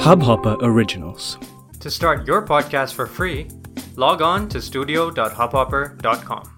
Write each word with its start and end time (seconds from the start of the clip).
Hubhopper 0.00 0.56
Originals. 0.62 1.36
To 1.80 1.90
start 1.90 2.26
your 2.26 2.40
podcast 2.40 2.94
for 2.94 3.06
free, 3.06 3.48
log 3.96 4.22
on 4.22 4.48
to 4.48 4.62
studio.hubhopper.com. 4.62 6.56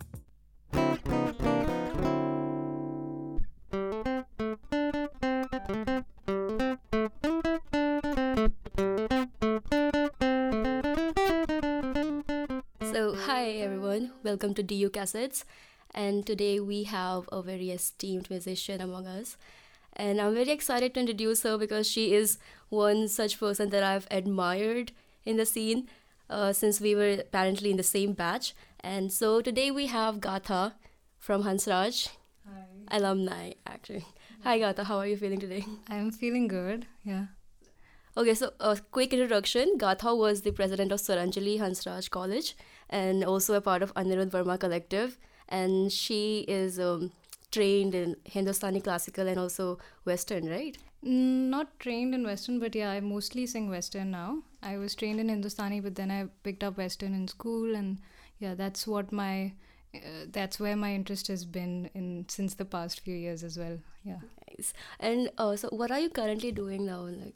So, 12.92 13.16
hi 13.16 13.50
everyone, 13.58 14.12
welcome 14.22 14.54
to 14.54 14.62
DU 14.62 14.88
Cassettes. 14.90 15.42
And 15.92 16.24
today 16.24 16.60
we 16.60 16.84
have 16.84 17.28
a 17.32 17.42
very 17.42 17.70
esteemed 17.70 18.30
musician 18.30 18.80
among 18.80 19.08
us. 19.08 19.36
And 19.94 20.20
I'm 20.20 20.34
very 20.34 20.50
excited 20.50 20.94
to 20.94 21.00
introduce 21.00 21.42
her 21.42 21.58
because 21.58 21.88
she 21.88 22.14
is 22.14 22.38
one 22.70 23.08
such 23.08 23.38
person 23.38 23.70
that 23.70 23.82
I've 23.82 24.06
admired 24.10 24.92
in 25.24 25.36
the 25.36 25.46
scene 25.46 25.88
uh, 26.30 26.52
since 26.52 26.80
we 26.80 26.94
were 26.94 27.12
apparently 27.20 27.70
in 27.70 27.76
the 27.76 27.82
same 27.82 28.12
batch. 28.14 28.54
And 28.80 29.12
so 29.12 29.40
today 29.40 29.70
we 29.70 29.86
have 29.86 30.20
Gatha 30.20 30.74
from 31.18 31.44
Hansraj, 31.44 32.08
Hi. 32.48 32.64
alumni 32.96 33.52
actually. 33.66 34.06
Hi 34.42 34.58
Gatha, 34.58 34.84
how 34.84 34.96
are 34.96 35.06
you 35.06 35.16
feeling 35.16 35.38
today? 35.38 35.64
I'm 35.88 36.10
feeling 36.10 36.48
good. 36.48 36.86
Yeah. 37.04 37.26
Okay, 38.16 38.34
so 38.34 38.52
a 38.60 38.76
quick 38.90 39.12
introduction. 39.12 39.76
Gatha 39.78 40.14
was 40.14 40.42
the 40.42 40.50
president 40.52 40.90
of 40.92 41.00
Swaranjali 41.00 41.58
Hansraj 41.58 42.10
College 42.10 42.56
and 42.90 43.24
also 43.24 43.54
a 43.54 43.60
part 43.60 43.82
of 43.82 43.94
Anirudh 43.94 44.30
Verma 44.30 44.58
Collective. 44.58 45.18
And 45.48 45.92
she 45.92 46.40
is 46.48 46.78
um, 46.80 47.12
trained 47.52 47.94
in 47.94 48.16
Hindustani 48.24 48.80
classical 48.80 49.28
and 49.28 49.38
also 49.38 49.78
Western, 50.04 50.48
right? 50.48 50.76
Mm, 51.04 51.48
Not 51.56 51.78
trained 51.80 52.14
in 52.14 52.24
Western, 52.24 52.58
but 52.58 52.74
yeah, 52.74 52.90
I 52.90 53.00
mostly 53.00 53.46
sing 53.46 53.68
Western 53.70 54.10
now. 54.10 54.38
I 54.62 54.76
was 54.78 54.94
trained 54.94 55.20
in 55.20 55.28
Hindustani, 55.28 55.80
but 55.80 55.94
then 55.96 56.10
I 56.10 56.26
picked 56.42 56.64
up 56.64 56.76
Western 56.78 57.14
in 57.14 57.28
school, 57.28 57.74
and 57.74 57.98
yeah, 58.38 58.54
that's 58.54 58.86
what 58.86 59.12
my 59.12 59.52
uh, 59.94 60.24
that's 60.30 60.58
where 60.58 60.76
my 60.76 60.94
interest 60.94 61.28
has 61.28 61.44
been 61.44 61.90
in 61.94 62.24
since 62.28 62.54
the 62.54 62.64
past 62.64 63.00
few 63.00 63.14
years 63.14 63.44
as 63.44 63.58
well. 63.58 63.78
Yeah. 64.04 64.20
Nice. 64.48 64.72
And 65.00 65.30
uh, 65.38 65.56
so, 65.56 65.68
what 65.70 65.90
are 65.90 66.00
you 66.00 66.10
currently 66.10 66.52
doing 66.52 66.86
now? 66.86 67.00
Like, 67.02 67.34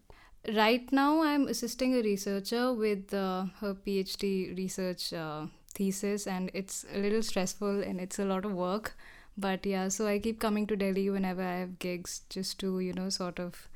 Right 0.55 0.91
now, 0.93 1.23
I'm 1.23 1.49
assisting 1.49 1.95
a 1.97 2.03
researcher 2.03 2.73
with 2.73 3.13
uh, 3.13 3.47
her 3.61 3.75
PhD 3.75 4.57
research 4.57 5.13
uh, 5.13 5.47
thesis, 5.75 6.27
and 6.29 6.51
it's 6.55 6.85
a 6.95 6.99
little 6.99 7.23
stressful 7.23 7.83
and 7.83 8.01
it's 8.01 8.21
a 8.21 8.25
lot 8.25 8.45
of 8.45 8.53
work. 8.53 8.97
But 9.39 9.67
yeah, 9.67 9.89
so 9.89 10.07
I 10.07 10.19
keep 10.19 10.41
coming 10.41 10.67
to 10.69 10.77
Delhi 10.77 11.11
whenever 11.11 11.43
I 11.43 11.57
have 11.59 11.79
gigs 11.79 12.23
just 12.31 12.59
to, 12.61 12.81
you 12.81 12.93
know, 12.93 13.09
sort 13.11 13.39
of 13.39 13.69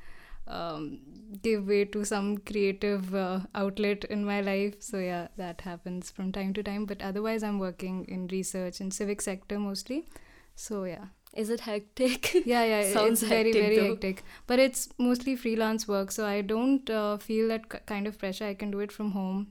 um, 0.47 0.99
give 1.43 1.67
way 1.67 1.85
to 1.85 2.03
some 2.03 2.39
creative 2.39 3.13
uh, 3.13 3.41
outlet 3.53 4.03
in 4.05 4.25
my 4.25 4.41
life. 4.41 4.75
So 4.79 4.97
yeah, 4.97 5.27
that 5.37 5.61
happens 5.61 6.09
from 6.09 6.31
time 6.31 6.53
to 6.55 6.63
time. 6.63 6.85
But 6.85 7.01
otherwise, 7.01 7.43
I'm 7.43 7.59
working 7.59 8.05
in 8.05 8.27
research 8.27 8.81
and 8.81 8.93
civic 8.93 9.21
sector 9.21 9.59
mostly. 9.59 10.05
So 10.55 10.83
yeah 10.83 11.05
is 11.33 11.49
it 11.49 11.61
hectic? 11.61 12.33
yeah 12.45 12.63
yeah 12.63 12.83
Sounds 12.93 13.21
it's 13.23 13.29
very 13.29 13.53
hectic, 13.53 13.61
very 13.63 13.75
though. 13.77 13.89
hectic 13.89 14.23
but 14.47 14.59
it's 14.59 14.89
mostly 14.97 15.35
freelance 15.35 15.87
work 15.87 16.11
so 16.11 16.25
i 16.25 16.41
don't 16.41 16.89
uh, 16.89 17.17
feel 17.17 17.47
that 17.47 17.85
kind 17.85 18.05
of 18.07 18.17
pressure 18.17 18.45
i 18.45 18.53
can 18.53 18.71
do 18.71 18.79
it 18.79 18.91
from 18.91 19.11
home 19.11 19.47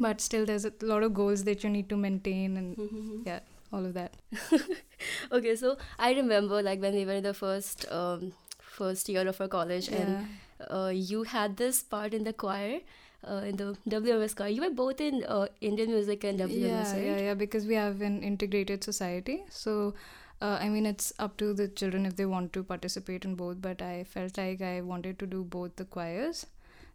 but 0.00 0.20
still 0.20 0.46
there's 0.46 0.64
a 0.64 0.72
lot 0.80 1.02
of 1.02 1.12
goals 1.12 1.44
that 1.44 1.62
you 1.62 1.70
need 1.70 1.88
to 1.88 1.96
maintain 1.96 2.56
and 2.56 3.26
yeah 3.26 3.40
all 3.72 3.84
of 3.84 3.94
that. 3.94 4.14
Okay, 5.32 5.56
so 5.56 5.76
I 5.98 6.12
remember 6.12 6.62
like 6.62 6.80
when 6.80 6.94
we 6.94 7.04
were 7.04 7.14
in 7.14 7.24
the 7.24 7.34
first 7.34 7.86
um, 7.90 8.32
first 8.60 9.08
year 9.08 9.26
of 9.26 9.40
our 9.40 9.48
college, 9.48 9.88
yeah. 9.88 9.96
and 9.96 10.28
uh, 10.70 10.92
you 10.94 11.24
had 11.24 11.56
this 11.56 11.82
part 11.82 12.14
in 12.14 12.24
the 12.24 12.32
choir. 12.32 12.80
Uh, 13.24 13.42
in 13.46 13.56
the 13.56 13.76
WMS 13.88 14.34
choir, 14.34 14.48
you 14.48 14.62
were 14.62 14.70
both 14.70 15.00
in 15.00 15.24
uh, 15.28 15.46
Indian 15.60 15.90
music 15.90 16.24
and 16.24 16.40
WMS, 16.40 16.60
yeah, 16.60 16.92
right? 16.92 17.04
yeah 17.04 17.18
yeah 17.18 17.34
because 17.34 17.66
we 17.66 17.74
have 17.74 18.00
an 18.00 18.20
integrated 18.20 18.82
society. 18.82 19.44
So 19.48 19.94
uh, 20.42 20.58
i 20.60 20.68
mean 20.68 20.86
it's 20.86 21.12
up 21.26 21.36
to 21.42 21.52
the 21.54 21.68
children 21.68 22.04
if 22.04 22.16
they 22.16 22.26
want 22.26 22.52
to 22.52 22.62
participate 22.70 23.24
in 23.24 23.34
both 23.42 23.60
but 23.66 23.80
i 23.88 24.04
felt 24.14 24.36
like 24.36 24.60
i 24.70 24.80
wanted 24.80 25.18
to 25.18 25.26
do 25.26 25.44
both 25.44 25.76
the 25.76 25.84
choirs. 25.84 26.46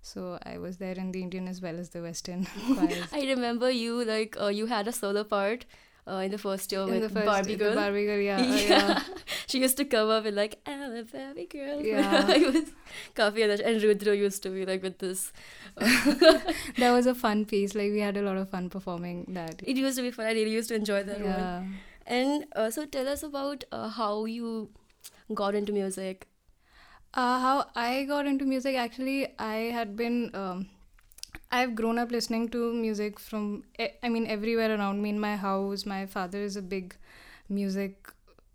So 0.07 0.37
i 0.49 0.57
was 0.57 0.77
there 0.77 0.97
in 1.01 1.11
the 1.13 1.21
indian 1.21 1.47
as 1.47 1.61
well 1.61 1.79
as 1.79 1.89
the 1.89 2.01
western 2.01 2.45
choirs. 2.65 3.07
I 3.19 3.21
remember 3.29 3.69
you 3.71 4.03
like 4.05 4.37
uh, 4.39 4.47
you 4.47 4.67
had 4.67 4.87
a 4.87 4.91
solo 4.91 5.23
part 5.23 5.65
uh, 6.07 6.17
in 6.17 6.31
the 6.31 6.37
first 6.37 6.71
year 6.71 6.81
in 6.81 6.89
with 6.89 7.01
the 7.01 7.09
first, 7.09 7.25
Barbie 7.25 7.55
Girl. 7.55 7.75
Barbie 7.75 8.05
Girl, 8.05 8.19
yeah. 8.19 8.37
Oh, 8.41 8.55
yeah. 8.55 8.69
yeah. 8.69 9.03
she 9.47 9.59
used 9.59 9.77
to 9.77 9.85
come 9.85 10.09
up 10.09 10.23
with 10.23 10.35
like, 10.35 10.59
I'm 10.65 10.81
a 10.81 11.03
Barbie 11.03 11.45
Girl. 11.45 11.81
Yeah. 11.81 12.29
it 12.31 12.53
was 12.53 12.71
Kafi 13.15 13.43
and 13.65 13.83
Rudra 13.83 14.15
used 14.15 14.43
to 14.43 14.49
be 14.49 14.65
like 14.65 14.83
with 14.83 14.99
this. 14.99 15.33
that 15.75 16.91
was 16.91 17.05
a 17.05 17.15
fun 17.15 17.45
piece. 17.45 17.75
Like 17.75 17.91
we 17.91 17.99
had 17.99 18.17
a 18.17 18.21
lot 18.21 18.37
of 18.37 18.49
fun 18.49 18.69
performing 18.69 19.25
that. 19.29 19.61
It 19.63 19.77
used 19.77 19.97
to 19.97 20.03
be 20.03 20.11
fun. 20.11 20.25
I 20.25 20.31
really 20.31 20.51
used 20.51 20.69
to 20.69 20.75
enjoy 20.75 21.03
that 21.03 21.19
yeah. 21.19 21.63
And 22.05 22.45
uh, 22.55 22.71
so 22.71 22.85
tell 22.85 23.07
us 23.07 23.21
about 23.21 23.65
uh, 23.71 23.89
how 23.89 24.25
you 24.25 24.69
got 25.33 25.55
into 25.55 25.73
music. 25.73 26.27
Uh, 27.13 27.39
how 27.39 27.65
I 27.75 28.05
got 28.05 28.25
into 28.27 28.45
music, 28.45 28.75
actually, 28.75 29.27
I 29.39 29.55
had 29.77 29.95
been 29.95 30.31
um, 30.33 30.69
I've 31.51 31.75
grown 31.75 31.97
up 31.97 32.11
listening 32.11 32.49
to 32.49 32.73
music 32.73 33.19
from. 33.19 33.63
I 34.03 34.09
mean, 34.09 34.27
everywhere 34.27 34.75
around 34.77 35.01
me 35.01 35.09
in 35.09 35.19
my 35.19 35.35
house. 35.35 35.85
My 35.85 36.05
father 36.05 36.39
is 36.41 36.55
a 36.57 36.61
big 36.61 36.95
music 37.47 38.11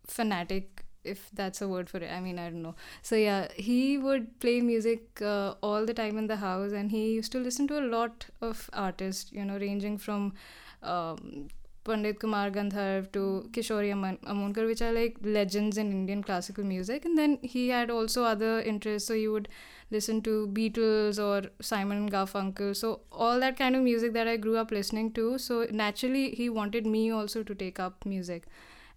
fanatic, 0.07 0.85
if 1.03 1.31
that's 1.33 1.63
a 1.63 1.69
word 1.69 1.89
for 1.89 1.99
it. 1.99 2.11
I 2.13 2.21
mean, 2.21 2.39
I 2.39 2.51
don't 2.51 2.63
know. 2.63 2.75
So 3.01 3.17
yeah, 3.17 3.49
he 3.57 3.97
would 3.97 4.39
play 4.41 4.61
music 4.61 5.23
uh, 5.23 5.55
all 5.63 5.87
the 5.87 5.95
time 5.95 6.19
in 6.19 6.27
the 6.27 6.37
house, 6.37 6.73
and 6.73 6.91
he 6.91 7.13
used 7.15 7.33
to 7.33 7.39
listen 7.39 7.67
to 7.69 7.79
a 7.79 7.87
lot 7.97 8.27
of 8.43 8.69
artists. 8.75 9.33
You 9.33 9.45
know, 9.45 9.59
ranging 9.59 9.99
from. 9.99 10.35
Um, 10.83 11.49
Pandit 11.85 12.21
Kumar 12.21 12.49
Gandharv 12.53 13.11
to 13.13 13.49
Kishori 13.51 13.91
Aman- 13.93 14.19
Amonkar, 14.19 14.67
which 14.69 14.81
are 14.81 14.93
like 14.93 15.17
legends 15.25 15.77
in 15.77 15.91
Indian 15.91 16.23
classical 16.23 16.63
music. 16.63 17.05
And 17.05 17.19
then 17.19 17.39
he 17.43 17.71
had 17.71 17.91
also 17.91 18.23
other 18.23 18.61
interests. 18.61 19.09
So 19.09 19.15
you 19.15 19.33
would 19.33 19.49
listen 19.93 20.23
to 20.23 20.49
Beatles 20.49 21.23
or 21.23 21.49
Simon 21.61 21.99
and 21.99 22.11
Garfunkel. 22.11 22.75
So 22.75 23.01
all 23.13 23.39
that 23.41 23.57
kind 23.57 23.77
of 23.77 23.83
music 23.83 24.15
that 24.15 24.27
I 24.27 24.37
grew 24.37 24.57
up 24.57 24.71
listening 24.71 25.13
to. 25.13 25.39
So 25.39 25.67
naturally, 25.71 26.31
he 26.31 26.49
wanted 26.49 26.87
me 26.87 27.11
also 27.11 27.43
to 27.43 27.55
take 27.55 27.79
up 27.79 28.07
music. 28.07 28.45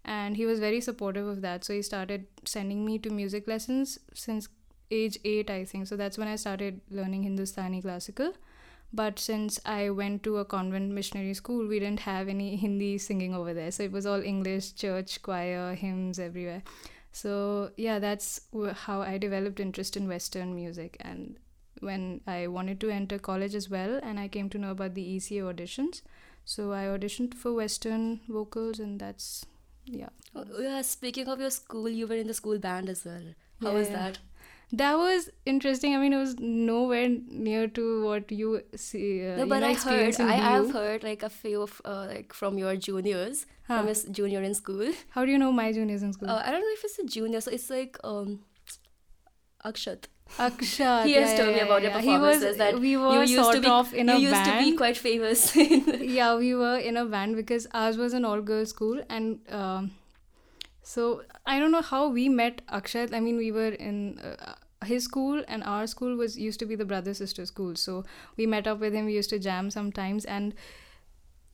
And 0.06 0.38
he 0.38 0.46
was 0.46 0.60
very 0.60 0.82
supportive 0.82 1.28
of 1.28 1.42
that. 1.42 1.64
So 1.66 1.74
he 1.74 1.82
started 1.82 2.28
sending 2.46 2.86
me 2.86 2.98
to 3.00 3.10
music 3.10 3.48
lessons 3.48 4.00
since 4.14 4.48
age 4.90 5.20
8, 5.26 5.50
I 5.50 5.66
think. 5.66 5.88
So 5.88 5.96
that's 5.98 6.18
when 6.18 6.28
I 6.28 6.36
started 6.36 6.82
learning 6.90 7.24
Hindustani 7.24 7.82
classical. 7.82 8.34
But 8.94 9.20
since 9.20 9.60
I 9.66 9.90
went 9.90 10.24
to 10.24 10.38
a 10.38 10.46
convent 10.46 10.92
missionary 10.92 11.34
school, 11.34 11.68
we 11.68 11.80
didn't 11.80 12.02
have 12.02 12.30
any 12.30 12.56
Hindi 12.56 12.98
singing 12.98 13.34
over 13.34 13.54
there. 13.54 13.72
So 13.72 13.84
it 13.84 13.92
was 13.92 14.06
all 14.06 14.22
English, 14.22 14.76
church, 14.76 15.22
choir, 15.22 15.74
hymns 15.74 16.20
everywhere. 16.20 16.62
So 17.16 17.72
yeah, 17.78 18.00
that's 18.00 18.42
how 18.86 19.02
I 19.02 19.18
developed 19.18 19.60
interest 19.60 19.96
in 19.98 20.08
Western 20.08 20.54
music. 20.56 20.98
And 21.02 21.38
when 21.80 22.22
I 22.28 22.48
wanted 22.48 22.80
to 22.82 22.90
enter 22.90 23.18
college 23.20 23.56
as 23.56 23.70
well, 23.70 24.00
and 24.04 24.20
I 24.20 24.28
came 24.28 24.50
to 24.50 24.58
know 24.58 24.72
about 24.72 24.96
the 24.96 25.06
ECA 25.16 25.44
auditions, 25.54 26.02
so 26.44 26.72
I 26.74 26.84
auditioned 26.86 27.34
for 27.34 27.54
Western 27.54 28.22
vocals, 28.28 28.80
and 28.80 29.00
that's 29.00 29.46
yeah. 29.86 30.10
Oh, 30.36 30.46
yeah, 30.60 30.82
speaking 30.82 31.28
of 31.28 31.40
your 31.40 31.52
school, 31.52 31.90
you 31.90 32.08
were 32.08 32.16
in 32.16 32.28
the 32.28 32.34
school 32.34 32.60
band 32.60 32.90
as 32.90 33.06
well. 33.06 33.34
How 33.62 33.72
Yeah, 33.72 33.78
was 33.80 33.90
yeah. 33.90 33.96
that? 33.98 34.20
That 34.72 34.98
was 34.98 35.30
interesting. 35.46 35.96
I 35.96 36.00
mean, 36.00 36.14
it 36.14 36.18
was 36.18 36.40
nowhere 36.40 37.08
near 37.28 37.68
to 37.68 38.04
what 38.06 38.32
you 38.32 38.62
see. 38.76 39.26
Uh, 39.26 39.36
no, 39.38 39.44
you 39.44 39.50
but 39.50 39.60
know, 39.60 39.68
I 39.68 39.74
heard, 39.74 40.20
I 40.20 40.34
have 40.34 40.72
heard 40.72 41.04
like 41.04 41.24
a 41.24 41.30
few 41.30 41.62
of 41.62 41.82
uh, 41.86 42.08
like 42.08 42.34
from 42.34 42.58
your 42.58 42.76
juniors, 42.76 43.46
Huh. 43.68 43.78
from 43.80 43.88
his 43.88 44.04
junior 44.06 44.42
in 44.44 44.54
school. 44.54 44.92
How 45.10 45.26
do 45.26 45.32
you 45.32 45.38
know 45.40 45.52
my 45.52 45.72
juniors 45.72 46.04
in 46.04 46.14
school? 46.14 46.30
Uh, 46.30 46.42
I 46.46 46.52
don't 46.52 46.62
know 46.62 46.74
if 46.74 46.84
it's 46.84 47.00
a 47.00 47.06
junior, 47.06 47.42
so 47.42 47.52
it's 47.52 47.70
like 47.70 47.98
um, 48.04 48.40
Akshat. 49.64 50.06
Akshat. 50.40 51.06
he 51.06 51.14
has 51.14 51.32
yeah, 51.32 51.38
told 51.38 51.54
me 51.56 51.60
about 51.62 51.84
yeah, 51.84 52.00
your. 52.00 52.00
He 52.02 52.18
was- 52.18 52.58
that 52.58 52.80
we 52.80 52.98
were 52.98 53.14
you 53.14 53.20
used 53.22 53.36
sort 53.36 53.56
to 53.56 53.62
be 53.62 53.68
of 53.68 53.94
in 53.94 54.08
you 54.10 54.16
a 54.16 54.20
used 54.20 54.46
to 54.46 54.58
be 54.60 54.76
quite 54.76 54.98
famous. 54.98 55.56
yeah, 56.02 56.36
we 56.36 56.54
were 56.56 56.78
in 56.78 56.98
a 56.98 57.06
band 57.06 57.36
because 57.36 57.68
ours 57.74 57.98
was 57.98 58.14
an 58.14 58.26
all 58.26 58.42
girls 58.42 58.70
school, 58.70 59.02
and 59.10 59.40
um, 59.50 59.92
so 60.92 61.24
I 61.46 61.60
don't 61.60 61.72
know 61.72 61.82
how 61.82 62.08
we 62.10 62.30
met 62.30 62.62
Akshat. 62.68 63.14
I 63.14 63.20
mean, 63.20 63.38
we 63.38 63.52
were 63.52 63.70
in. 63.90 64.20
Uh, 64.20 64.54
his 64.86 65.06
school 65.06 65.44
and 65.48 65.64
our 65.64 65.88
school 65.88 66.16
was 66.16 66.38
used 66.38 66.60
to 66.60 66.66
be 66.72 66.76
the 66.76 66.86
brother 66.86 67.12
sister 67.20 67.44
school 67.48 67.76
so 67.76 68.04
we 68.38 68.46
met 68.46 68.68
up 68.68 68.80
with 68.80 68.94
him 68.94 69.06
we 69.06 69.14
used 69.14 69.32
to 69.32 69.40
jam 69.40 69.72
sometimes 69.76 70.26
and 70.26 70.54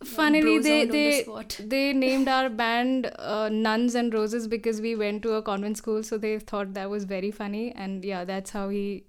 funnily 0.03 0.41
Bros 0.41 0.63
they 0.63 0.81
on 0.81 0.87
the 0.87 0.93
they 0.93 1.65
they 1.73 1.93
named 1.93 2.27
our 2.27 2.49
band 2.49 3.09
uh, 3.19 3.49
nuns 3.49 3.95
and 3.95 4.13
roses 4.13 4.47
because 4.47 4.81
we 4.81 4.95
went 4.95 5.21
to 5.23 5.33
a 5.35 5.41
convent 5.41 5.77
school 5.77 6.03
so 6.03 6.17
they 6.17 6.39
thought 6.39 6.73
that 6.73 6.89
was 6.89 7.05
very 7.05 7.31
funny 7.31 7.71
and 7.73 8.03
yeah 8.03 8.25
that's 8.25 8.49
how 8.51 8.67
he 8.69 9.05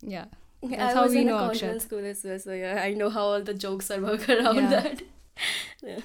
yeah 0.00 0.26
that's 0.62 0.82
I 0.82 0.94
how 0.94 1.02
was 1.04 1.12
we 1.12 1.20
in 1.22 1.26
know 1.26 1.36
a 1.38 1.42
Akshat. 1.50 1.60
convent 1.60 1.82
school 1.82 2.04
as 2.04 2.24
well, 2.24 2.38
so 2.38 2.52
yeah, 2.52 2.80
I 2.82 2.94
know 2.94 3.10
how 3.10 3.22
all 3.22 3.42
the 3.42 3.54
jokes 3.54 3.90
are 3.92 4.00
work 4.00 4.28
around 4.28 4.56
Yeah. 4.56 4.70
that. 4.70 5.02
yeah. 5.84 6.00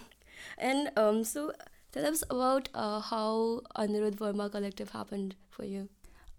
And 0.60 0.92
um, 0.96 1.24
so 1.24 1.54
tell 1.94 2.06
us 2.06 2.24
about 2.30 2.70
uh, 2.74 3.00
how 3.00 3.62
Anirudh 3.78 4.16
Verma 4.18 4.52
Collective 4.52 4.90
happened 4.92 5.36
for 5.50 5.64
you. 5.64 5.88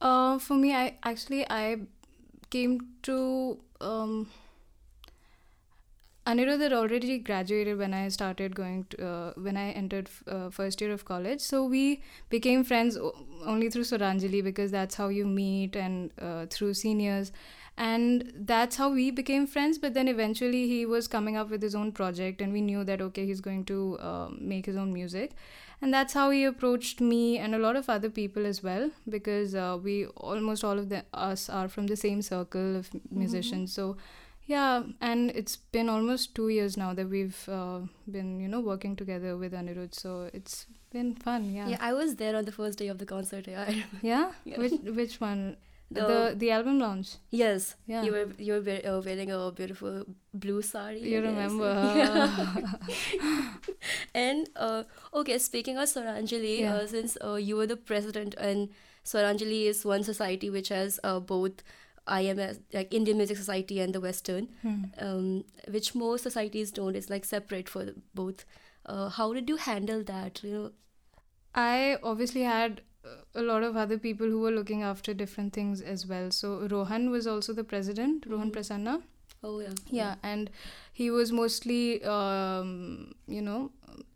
Uh, 0.00 0.38
for 0.38 0.54
me, 0.54 0.74
I 0.74 0.96
actually 1.02 1.46
I 1.48 1.78
came 2.50 2.80
to 3.02 3.58
um, 3.80 4.28
Anirudh 6.26 6.60
had 6.60 6.72
already 6.72 7.18
graduated 7.18 7.76
when 7.78 7.92
I 7.92 8.08
started 8.08 8.54
going 8.54 8.84
to, 8.90 9.06
uh, 9.06 9.32
when 9.36 9.58
I 9.58 9.70
entered 9.72 10.08
uh, 10.26 10.48
first 10.48 10.80
year 10.80 10.90
of 10.90 11.04
college. 11.04 11.40
So 11.40 11.64
we 11.64 12.02
became 12.30 12.64
friends 12.64 12.96
o- 12.96 13.14
only 13.44 13.68
through 13.68 13.82
Swaranjali 13.82 14.42
because 14.42 14.70
that's 14.70 14.94
how 14.94 15.08
you 15.08 15.26
meet 15.26 15.76
and 15.76 16.10
uh, 16.18 16.46
through 16.48 16.72
seniors. 16.74 17.30
And 17.76 18.32
that's 18.36 18.76
how 18.76 18.92
we 18.92 19.10
became 19.10 19.46
friends. 19.46 19.78
But 19.78 19.94
then 19.94 20.06
eventually 20.06 20.68
he 20.68 20.86
was 20.86 21.08
coming 21.08 21.36
up 21.36 21.50
with 21.50 21.60
his 21.60 21.74
own 21.74 21.92
project, 21.92 22.40
and 22.40 22.52
we 22.52 22.60
knew 22.60 22.84
that 22.84 23.00
okay, 23.00 23.26
he's 23.26 23.40
going 23.40 23.64
to 23.66 23.98
uh, 24.00 24.28
make 24.38 24.66
his 24.66 24.76
own 24.76 24.92
music. 24.92 25.32
And 25.82 25.92
that's 25.92 26.14
how 26.14 26.30
he 26.30 26.44
approached 26.44 27.00
me 27.00 27.36
and 27.36 27.54
a 27.54 27.58
lot 27.58 27.76
of 27.76 27.90
other 27.90 28.08
people 28.08 28.46
as 28.46 28.62
well 28.62 28.90
because 29.08 29.54
uh, 29.54 29.76
we 29.82 30.06
almost 30.06 30.64
all 30.64 30.78
of 30.78 30.88
the, 30.88 31.04
us 31.12 31.50
are 31.50 31.68
from 31.68 31.88
the 31.88 31.96
same 31.96 32.22
circle 32.22 32.76
of 32.76 32.88
musicians. 33.10 33.74
So 33.74 33.96
yeah, 34.46 34.82
and 35.00 35.30
it's 35.30 35.56
been 35.56 35.88
almost 35.88 36.34
two 36.34 36.48
years 36.48 36.76
now 36.76 36.92
that 36.94 37.08
we've 37.08 37.48
uh, 37.48 37.80
been, 38.10 38.40
you 38.40 38.48
know, 38.48 38.60
working 38.60 38.94
together 38.94 39.36
with 39.36 39.52
Anirudh. 39.52 39.94
So 39.94 40.30
it's 40.32 40.66
been 40.92 41.14
fun. 41.14 41.52
Yeah. 41.52 41.68
Yeah, 41.68 41.78
I 41.80 41.92
was 41.92 42.16
there 42.16 42.36
on 42.36 42.44
the 42.44 42.52
first 42.52 42.78
day 42.78 42.88
of 42.88 42.98
the 42.98 43.06
concert. 43.06 43.46
Yeah. 43.46 43.70
Yeah? 44.02 44.32
Yeah. 44.44 44.58
Which 44.58 44.80
which 44.84 45.20
one? 45.20 45.56
The 45.90 46.00
The- 46.00 46.34
the, 46.36 46.50
album 46.50 46.78
launch. 46.80 47.16
yes. 47.30 47.76
Yeah. 47.86 48.02
You 48.02 48.12
were 48.12 48.28
you 48.38 48.52
were 48.54 48.80
uh, 48.92 49.00
wearing 49.04 49.30
a 49.30 49.52
beautiful 49.52 50.04
blue 50.32 50.62
sari. 50.62 51.00
You 51.00 51.20
remember? 51.22 51.70
And 54.14 54.48
uh, 54.56 54.84
okay, 55.12 55.38
speaking 55.38 55.76
of 55.78 55.88
Swaranjali, 55.88 56.60
Yeah. 56.60 56.74
uh, 56.74 56.86
since 56.86 57.16
uh, 57.24 57.34
you 57.34 57.56
were 57.56 57.66
the 57.66 57.76
president, 57.76 58.34
and 58.38 58.68
Swaranjali 59.04 59.66
is 59.66 59.84
one 59.84 60.02
society 60.04 60.50
which 60.50 60.68
has 60.68 61.00
uh, 61.04 61.20
both 61.20 61.62
IMS, 62.08 62.60
like 62.72 62.92
Indian 62.94 63.16
Music 63.16 63.36
Society, 63.36 63.80
and 63.80 63.94
the 63.94 64.00
Western, 64.00 64.48
Hmm. 64.62 64.84
um, 64.98 65.44
which 65.68 65.94
most 65.94 66.22
societies 66.22 66.70
don't. 66.70 66.96
It's 66.96 67.10
like 67.10 67.24
separate 67.24 67.68
for 67.68 67.86
both. 68.14 68.44
Uh, 68.86 69.08
how 69.08 69.32
did 69.32 69.48
you 69.48 69.56
handle 69.56 70.02
that? 70.04 70.40
You 70.42 70.50
know, 70.52 70.70
I 71.54 71.96
obviously 72.02 72.42
had 72.42 72.80
uh, 72.80 72.82
a 73.34 73.42
lot 73.42 73.62
of 73.62 73.76
other 73.76 73.98
people 73.98 74.26
who 74.26 74.40
were 74.40 74.50
looking 74.50 74.82
after 74.82 75.12
different 75.14 75.52
things 75.52 75.80
as 75.80 76.06
well. 76.06 76.30
So 76.30 76.66
Rohan 76.68 77.10
was 77.10 77.26
also 77.26 77.52
the 77.52 77.64
president, 77.64 78.26
Rohan 78.34 78.50
Mhm. 78.50 78.54
Prasanna. 78.58 78.94
oh 79.46 79.58
yeah, 79.62 79.72
yeah 79.96 80.14
and 80.28 80.50
he 80.98 81.06
was 81.14 81.30
mostly 81.38 81.80
um, 82.12 82.78
you 83.38 83.42
know 83.48 83.58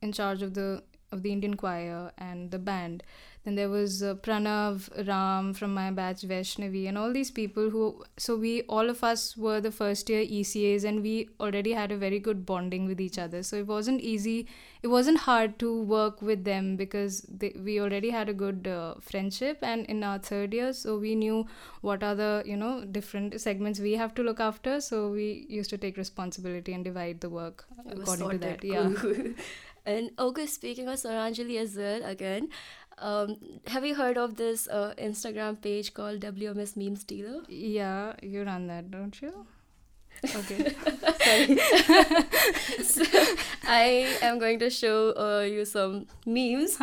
in 0.06 0.12
charge 0.18 0.42
of 0.46 0.54
the 0.58 0.68
of 1.12 1.22
the 1.22 1.32
indian 1.32 1.56
choir 1.56 2.12
and 2.18 2.50
the 2.50 2.58
band. 2.58 3.02
Then 3.44 3.54
there 3.54 3.68
was 3.70 4.02
uh, 4.02 4.14
pranav 4.16 4.88
ram 5.06 5.54
from 5.54 5.72
my 5.72 5.90
batch 5.90 6.22
vaishnavi 6.22 6.86
and 6.88 6.98
all 6.98 7.12
these 7.12 7.30
people 7.30 7.70
who 7.70 8.04
so 8.16 8.36
we 8.36 8.62
all 8.62 8.90
of 8.90 9.02
us 9.02 9.36
were 9.36 9.60
the 9.60 9.70
first 9.70 10.10
year 10.10 10.24
ecas 10.38 10.84
and 10.84 11.02
we 11.02 11.30
already 11.40 11.72
had 11.72 11.92
a 11.92 11.96
very 11.96 12.18
good 12.18 12.44
bonding 12.44 12.86
with 12.86 13.00
each 13.00 13.18
other. 13.18 13.42
So 13.42 13.56
it 13.56 13.66
wasn't 13.66 14.00
easy 14.00 14.46
it 14.82 14.88
wasn't 14.88 15.18
hard 15.18 15.58
to 15.58 15.82
work 15.82 16.20
with 16.22 16.44
them 16.44 16.76
because 16.76 17.22
they, 17.22 17.52
we 17.64 17.80
already 17.80 18.10
had 18.10 18.28
a 18.28 18.34
good 18.34 18.66
uh, 18.68 18.94
friendship 19.00 19.58
and 19.62 19.86
in 19.86 20.04
our 20.04 20.18
third 20.18 20.54
year 20.54 20.72
so 20.72 20.98
we 20.98 21.14
knew 21.14 21.46
what 21.80 22.02
are 22.02 22.14
the 22.14 22.42
you 22.46 22.56
know 22.56 22.84
different 22.84 23.40
segments 23.40 23.80
we 23.80 23.92
have 23.94 24.14
to 24.14 24.22
look 24.22 24.40
after. 24.40 24.80
So 24.80 25.08
we 25.10 25.46
used 25.48 25.70
to 25.70 25.78
take 25.78 25.96
responsibility 25.96 26.72
and 26.72 26.84
divide 26.84 27.20
the 27.20 27.30
work 27.30 27.64
according 27.90 28.30
to 28.30 28.38
that. 28.38 28.64
Yeah. 28.64 28.92
and 29.88 30.10
okay, 30.18 30.46
speaking 30.46 30.88
of 30.88 30.96
Swaranjali 31.02 31.58
as 31.58 31.76
well, 31.76 32.04
again, 32.04 32.48
um, 32.98 33.36
have 33.66 33.84
you 33.84 33.94
heard 33.94 34.18
of 34.18 34.36
this 34.36 34.66
uh, 34.68 34.94
Instagram 34.98 35.60
page 35.60 35.94
called 35.94 36.20
WMS 36.20 36.76
Memes 36.76 37.04
Dealer? 37.04 37.42
yeah 37.48 38.12
you 38.22 38.42
run 38.44 38.66
that 38.66 38.90
don't 38.90 39.22
you? 39.22 39.46
Okay. 40.24 40.74
So, 42.82 43.04
I 43.64 44.16
am 44.22 44.38
going 44.38 44.58
to 44.60 44.70
show 44.70 45.12
uh, 45.16 45.42
you 45.42 45.64
some 45.64 46.06
memes, 46.26 46.76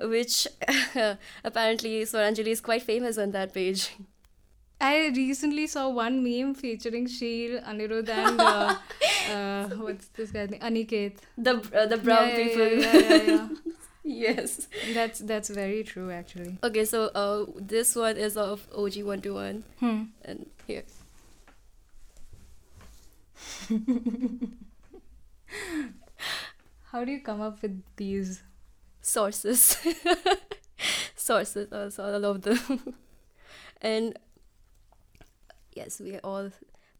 which 0.00 0.46
apparently 1.44 2.02
Swaranjali 2.02 2.48
is 2.48 2.60
quite 2.60 2.82
famous 2.82 3.18
on 3.18 3.32
that 3.32 3.52
page. 3.52 3.90
I 4.80 5.08
recently 5.08 5.66
saw 5.66 5.88
one 5.88 6.22
meme 6.22 6.54
featuring 6.54 7.06
Sheel, 7.08 7.60
Anirudh, 7.62 8.08
and 8.22 8.40
uh, 8.40 8.76
uh, 9.32 9.68
what's 9.76 10.06
this 10.08 10.30
guy's 10.30 10.50
name? 10.50 10.60
Aniket. 10.60 11.14
The 11.36 11.54
uh, 11.74 11.86
the 11.86 11.96
brown 11.96 12.28
Yeah, 12.28 12.36
people. 12.36 12.68
Yeah, 12.68 13.22
yeah, 13.26 13.48
yes. 14.04 14.68
That's 14.94 15.18
that's 15.18 15.48
very 15.50 15.82
true, 15.82 16.10
actually. 16.12 16.58
Okay, 16.62 16.84
so 16.84 17.06
uh, 17.14 17.46
this 17.56 17.96
one 17.96 18.16
is 18.16 18.36
of 18.36 18.66
OG 18.74 19.02
one 19.02 19.20
to 19.22 19.34
one, 19.34 19.64
Hmm. 19.80 20.02
and 20.24 20.46
here. 20.66 20.84
How 26.90 27.04
do 27.04 27.12
you 27.12 27.20
come 27.20 27.40
up 27.40 27.60
with 27.62 27.82
these? 27.96 28.42
sources 29.00 29.78
sources 31.16 31.72
also 31.72 32.02
all 32.12 32.24
of 32.26 32.42
them 32.42 32.94
and 33.80 34.18
yes 35.78 36.00
we 36.00 36.14
are 36.16 36.24
all 36.32 36.50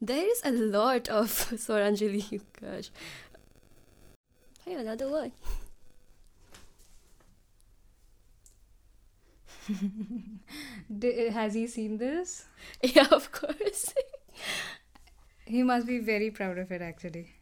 there 0.01 0.27
is 0.35 0.43
a 0.45 0.53
lot 0.53 1.09
of 1.09 1.31
Swaranjali 1.67 2.41
gosh 2.61 2.91
hey 4.65 4.75
another 4.75 5.09
one 5.09 5.33
D- 10.99 11.29
has 11.31 11.55
he 11.55 11.67
seen 11.67 11.99
this? 11.99 12.47
yeah 12.83 13.07
of 13.11 13.31
course 13.33 13.93
He 15.45 15.65
must 15.65 15.85
be 15.89 15.99
very 15.99 16.31
proud 16.31 16.59
of 16.59 16.71
it, 16.71 16.81
actually. 16.81 17.35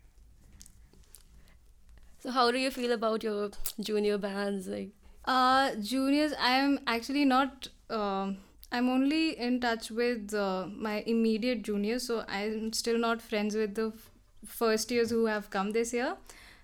so 2.19 2.31
how 2.31 2.50
do 2.50 2.59
you 2.59 2.71
feel 2.71 2.93
about 2.93 3.23
your 3.23 3.50
junior 3.81 4.19
bands 4.19 4.67
like 4.77 4.91
Uh, 5.35 5.75
juniors, 5.87 6.32
I 6.49 6.50
am 6.65 6.75
actually 6.93 7.23
not. 7.31 7.67
Um, 7.91 8.29
I'm 8.73 8.89
only 8.89 9.39
in 9.39 9.61
touch 9.61 9.91
with 9.91 10.35
uh, 10.35 10.67
my 10.69 11.03
immediate 11.07 11.63
juniors, 11.63 12.07
so 12.07 12.25
I'm 12.29 12.73
still 12.73 12.99
not 12.99 13.23
friends 13.23 13.55
with 13.55 13.75
the 13.75 13.93
f- 13.95 14.11
first 14.45 14.91
years 14.91 15.11
who 15.11 15.27
have 15.27 15.51
come 15.51 15.71
this 15.71 15.93
year. 15.93 16.17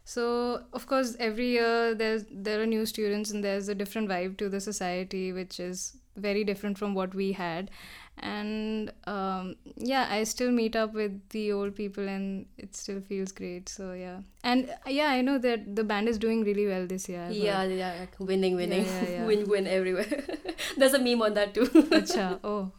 So 0.05 0.63
of 0.73 0.87
course, 0.87 1.17
every 1.21 1.49
year 1.51 1.95
there's 1.95 2.25
there 2.31 2.61
are 2.61 2.67
new 2.67 2.87
students 2.87 3.31
and 3.31 3.43
there's 3.45 3.69
a 3.69 3.75
different 3.75 4.09
vibe 4.09 4.37
to 4.39 4.49
the 4.49 4.61
society, 4.61 5.33
which 5.33 5.61
is 5.61 5.97
very 6.17 6.45
different 6.45 6.77
from 6.77 6.95
what 6.95 7.15
we 7.15 7.33
had. 7.33 7.71
And 8.19 8.93
um, 9.07 9.57
yeah, 9.77 10.07
I 10.09 10.25
still 10.25 10.51
meet 10.53 10.77
up 10.77 10.93
with 10.93 11.29
the 11.31 11.51
old 11.53 11.75
people, 11.75 12.07
and 12.07 12.47
it 12.57 12.77
still 12.77 13.01
feels 13.01 13.33
great. 13.33 13.69
So 13.69 13.95
yeah, 13.95 14.21
and 14.45 14.73
yeah, 14.87 15.07
I 15.07 15.23
know 15.23 15.39
that 15.39 15.75
the 15.75 15.83
band 15.83 16.09
is 16.09 16.19
doing 16.19 16.45
really 16.45 16.67
well 16.67 16.87
this 16.87 17.09
year. 17.09 17.29
Yeah 17.31 17.65
yeah 17.65 17.95
like 18.01 18.15
winning 18.19 18.57
winning 18.57 18.85
yeah, 18.85 19.09
yeah. 19.11 19.27
win 19.31 19.49
win 19.49 19.67
everywhere 19.67 20.07
there's 20.77 20.95
a 20.95 20.99
meme 20.99 21.23
on 21.23 21.35
that 21.35 21.55
too 21.55 21.67
Acha, 21.67 22.39
oh. 22.45 22.71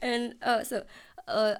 and 0.00 0.34
uh, 0.42 0.62
so 0.64 0.82
uh, 1.28 1.54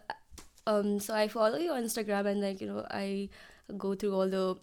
um 0.66 0.98
so 1.00 1.14
i 1.14 1.28
follow 1.28 1.58
you 1.58 1.72
on 1.72 1.82
instagram 1.82 2.26
and 2.26 2.40
like 2.40 2.60
you 2.60 2.66
know 2.66 2.86
i 2.90 3.28
go 3.76 3.94
through 3.94 4.14
all 4.14 4.28
the 4.28 4.56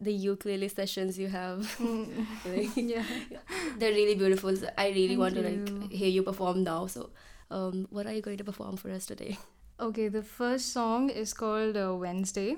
the 0.00 0.12
ukulele 0.12 0.68
sessions 0.68 1.18
you 1.18 1.26
have 1.28 1.80
Like, 2.46 2.70
yeah. 2.76 3.02
they're 3.78 3.92
really 3.92 4.14
beautiful 4.14 4.54
So 4.56 4.68
i 4.78 4.88
really 4.88 5.08
Thank 5.08 5.18
want 5.18 5.34
to 5.34 5.42
like 5.42 5.90
hear 5.90 6.08
you 6.08 6.22
perform 6.22 6.62
now 6.62 6.86
so 6.86 7.10
um 7.50 7.86
what 7.90 8.06
are 8.06 8.12
you 8.12 8.22
going 8.22 8.36
to 8.38 8.44
perform 8.44 8.76
for 8.76 8.90
us 8.90 9.06
today 9.06 9.38
Okay, 9.80 10.08
the 10.08 10.22
first 10.22 10.72
song 10.72 11.08
is 11.08 11.32
called 11.32 11.76
uh, 11.76 11.94
Wednesday, 11.94 12.56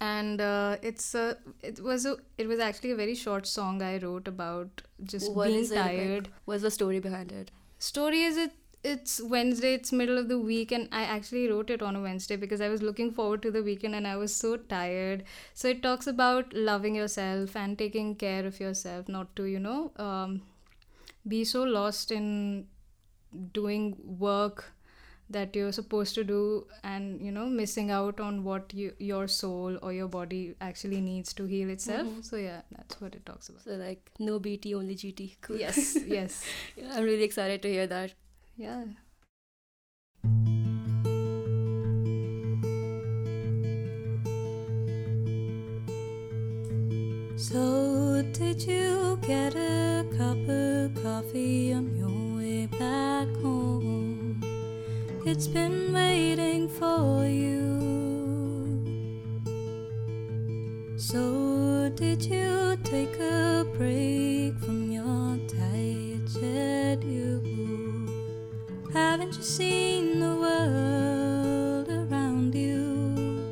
and 0.00 0.40
uh, 0.40 0.76
it's 0.82 1.14
a 1.14 1.36
it 1.62 1.78
was 1.82 2.06
a 2.06 2.16
it 2.38 2.48
was 2.48 2.58
actually 2.58 2.92
a 2.92 2.96
very 2.96 3.14
short 3.14 3.46
song 3.46 3.82
I 3.82 3.98
wrote 3.98 4.28
about 4.28 4.80
just 5.04 5.30
What 5.32 5.48
being 5.48 5.58
is 5.58 5.70
it 5.70 5.74
about? 5.74 5.86
tired. 5.88 6.28
what's 6.46 6.62
the 6.62 6.70
story 6.70 7.00
behind 7.00 7.32
it 7.32 7.50
Story 7.78 8.22
is 8.22 8.36
it 8.36 8.52
it's 8.84 9.20
Wednesday, 9.20 9.74
it's 9.74 9.92
middle 9.92 10.18
of 10.18 10.28
the 10.28 10.38
week, 10.38 10.72
and 10.72 10.88
I 10.90 11.02
actually 11.02 11.48
wrote 11.48 11.68
it 11.70 11.82
on 11.82 11.94
a 11.94 12.00
Wednesday 12.00 12.34
because 12.36 12.60
I 12.60 12.68
was 12.68 12.82
looking 12.82 13.12
forward 13.12 13.42
to 13.42 13.50
the 13.50 13.62
weekend 13.62 13.94
and 13.94 14.08
I 14.08 14.16
was 14.16 14.34
so 14.34 14.56
tired. 14.56 15.22
So 15.54 15.68
it 15.68 15.82
talks 15.84 16.08
about 16.08 16.52
loving 16.52 16.96
yourself 16.96 17.54
and 17.56 17.78
taking 17.78 18.16
care 18.16 18.44
of 18.44 18.58
yourself, 18.58 19.08
not 19.08 19.36
to 19.36 19.44
you 19.44 19.60
know 19.60 19.92
um, 19.98 20.42
be 21.28 21.44
so 21.44 21.62
lost 21.62 22.10
in 22.10 22.66
doing 23.52 23.96
work 24.18 24.64
that 25.30 25.54
you're 25.56 25.72
supposed 25.72 26.14
to 26.14 26.22
do 26.24 26.66
and 26.84 27.20
you 27.26 27.30
know 27.32 27.46
missing 27.46 27.90
out 27.90 28.20
on 28.20 28.44
what 28.44 28.72
you, 28.74 28.92
your 28.98 29.26
soul 29.28 29.78
or 29.82 29.92
your 29.92 30.08
body 30.08 30.54
actually 30.60 31.00
needs 31.00 31.32
to 31.32 31.44
heal 31.44 31.70
itself. 31.70 32.06
Mhm. 32.06 32.24
so 32.24 32.36
yeah 32.36 32.60
that's 32.76 33.00
what 33.00 33.14
it 33.14 33.24
talks 33.24 33.48
about. 33.48 33.62
So 33.62 33.72
like 33.84 34.10
no 34.18 34.38
bt 34.38 34.74
only 34.74 34.94
gt 34.94 35.36
cool. 35.40 35.56
Yes 35.56 35.96
yes. 36.06 36.44
Yeah, 36.76 36.92
i'm 36.96 37.04
really 37.04 37.22
excited 37.24 37.62
to 37.62 37.68
hear 37.68 37.86
that. 37.86 38.12
Yeah. 38.56 38.84
So, 47.36 48.22
did 48.32 48.62
you 48.62 49.18
get 49.22 49.54
a 49.56 50.04
cup 50.16 50.38
of 50.48 50.94
coffee 51.02 51.72
on 51.72 51.96
your 51.96 52.08
way 52.08 52.21
back 52.78 53.28
home? 53.42 54.40
it's 55.24 55.46
been 55.46 55.92
waiting 55.92 56.68
for 56.68 57.24
you. 57.24 57.62
So, 60.96 61.90
did 61.94 62.22
you 62.24 62.76
take 62.84 63.18
a 63.18 63.66
break 63.76 64.58
from 64.58 64.90
your 64.90 65.38
tight 65.48 66.22
schedule? 66.26 67.40
Haven't 68.92 69.36
you 69.36 69.42
seen 69.42 70.20
the 70.20 70.34
world 70.44 71.88
around 71.88 72.54
you 72.54 73.42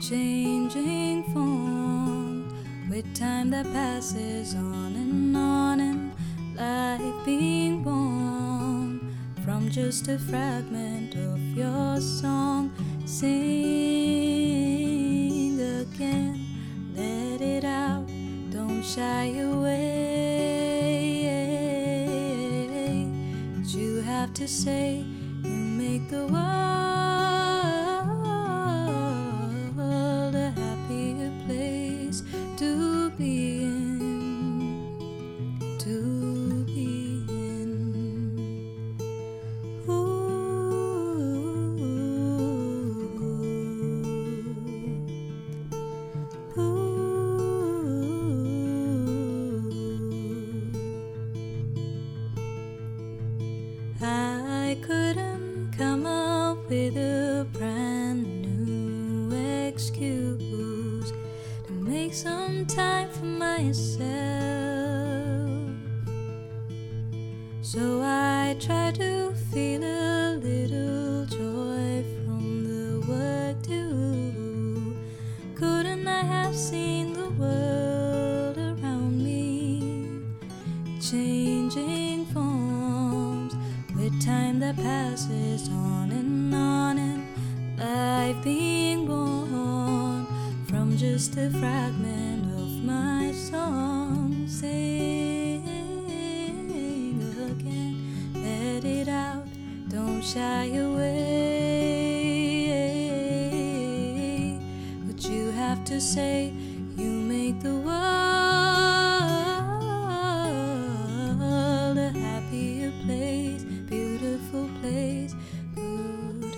changing 0.00 1.24
form 1.32 2.48
with 2.88 3.06
time 3.14 3.50
that 3.50 3.66
passes 3.72 4.54
on 4.54 4.94
and 4.94 5.36
on 5.36 5.80
and 5.80 6.12
life 6.56 7.24
being 7.24 7.65
just 9.76 10.08
a 10.08 10.18
fragment 10.18 11.14
of 11.16 11.38
your 11.54 12.00
song? 12.00 12.72
Sing 13.04 13.28
again, 15.60 16.40
let 16.94 17.42
it 17.42 17.62
out, 17.62 18.06
don't 18.50 18.82
shy 18.82 19.36
away. 19.36 19.84
What 23.54 23.68
you 23.74 24.00
have 24.00 24.32
to 24.32 24.48
say, 24.48 25.04
you 25.44 25.50
make 25.50 26.08
the 26.08 26.26
world 26.26 26.75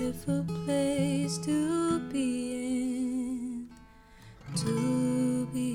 beautiful 0.08 0.42
place 0.64 1.36
to 1.36 2.00
be 2.10 2.54
in, 2.54 3.68
to 4.56 5.46
be 5.52 5.68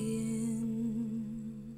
in. 0.47 1.77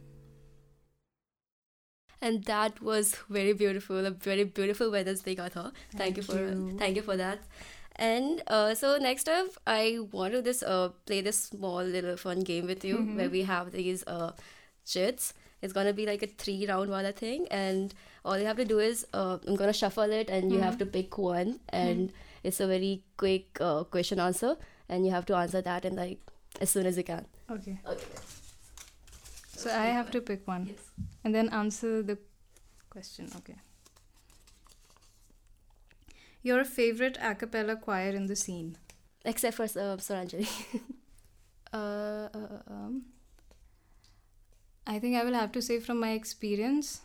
and 2.22 2.46
that 2.46 2.82
was 2.82 3.18
very 3.30 3.52
beautiful 3.52 4.06
a 4.06 4.12
very 4.12 4.46
beautiful 4.46 4.90
wednesday 4.90 5.36
gatha 5.36 5.74
thank, 5.98 6.16
you 6.16 6.24
for 6.24 6.38
you. 6.38 6.78
thank 6.80 6.96
you 6.96 7.02
for 7.02 7.18
that. 7.18 7.40
And 7.98 8.42
uh, 8.48 8.74
so 8.76 8.98
next 8.98 9.28
up 9.28 9.48
i 9.68 10.00
want 10.14 10.34
to 10.34 10.42
this 10.42 10.64
uh, 10.64 10.90
play 11.06 11.20
this 11.20 11.38
small 11.38 11.84
little 11.84 12.16
fun 12.16 12.40
game 12.40 12.68
with 12.68 12.86
you 12.86 12.98
where 13.18 13.30
we 13.30 13.44
have 13.44 13.72
these 13.74 14.04
uh, 14.08 14.32
chits 14.86 15.34
it's 15.62 15.74
gonna 15.74 15.94
be 15.94 16.06
like 16.06 16.24
a 16.24 16.28
three 16.28 16.66
round 16.68 16.90
wala 16.90 17.12
thing 17.12 17.48
and 17.50 17.94
all 18.24 18.38
you 18.38 18.46
have 18.46 18.58
to 18.58 18.66
do 18.66 18.80
is 18.80 19.06
uh, 19.14 19.38
i'm 19.48 19.56
gonna 19.56 19.74
shuffle 19.74 20.12
it 20.12 20.30
and 20.30 20.52
you 20.52 20.60
have 20.60 20.78
to 20.78 20.86
pick 20.86 21.18
one. 21.18 21.60
And 21.70 22.12
it's 22.50 22.60
a 22.66 22.68
very 22.72 22.94
quick 23.24 23.60
uh, 23.70 23.84
question 23.96 24.20
answer 24.20 24.56
and 24.90 25.06
you 25.06 25.12
have 25.18 25.25
to 25.32 25.36
answer 25.42 25.62
that 25.68 25.86
in 25.90 25.96
like 25.96 26.20
as 26.62 26.70
soon 26.78 26.86
as 26.94 26.98
you 27.02 27.04
can 27.12 27.25
Okay. 27.58 27.80
okay 27.94 28.24
So 29.62 29.72
I 29.72 29.86
have 29.98 30.10
to 30.14 30.22
pick 30.30 30.48
one 30.48 30.66
yes 30.72 30.90
and 31.24 31.34
then 31.36 31.50
answer 31.60 31.92
the 32.10 32.18
question. 32.96 33.30
Okay. 33.38 33.56
Your 36.50 36.64
favorite 36.64 37.18
a 37.30 37.34
cappella 37.36 37.75
choir 37.75 38.12
in 38.22 38.28
the 38.28 38.36
scene? 38.36 38.78
except 39.34 39.56
for 39.58 39.64
uh, 39.86 39.98
Swaranjali. 40.08 40.48
Uh, 41.74 41.78
uh, 41.78 42.60
um, 42.74 43.02
I 44.88 45.00
think 45.00 45.16
I 45.22 45.24
will 45.30 45.34
have 45.34 45.52
to 45.54 45.62
say 45.62 45.80
from 45.80 46.00
my 46.00 46.12
experience 46.12 47.02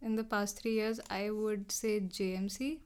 in 0.00 0.14
the 0.16 0.24
past 0.24 0.60
three 0.62 0.74
years, 0.74 1.00
I 1.10 1.30
would 1.30 1.72
say 1.72 2.00
JMC 2.00 2.78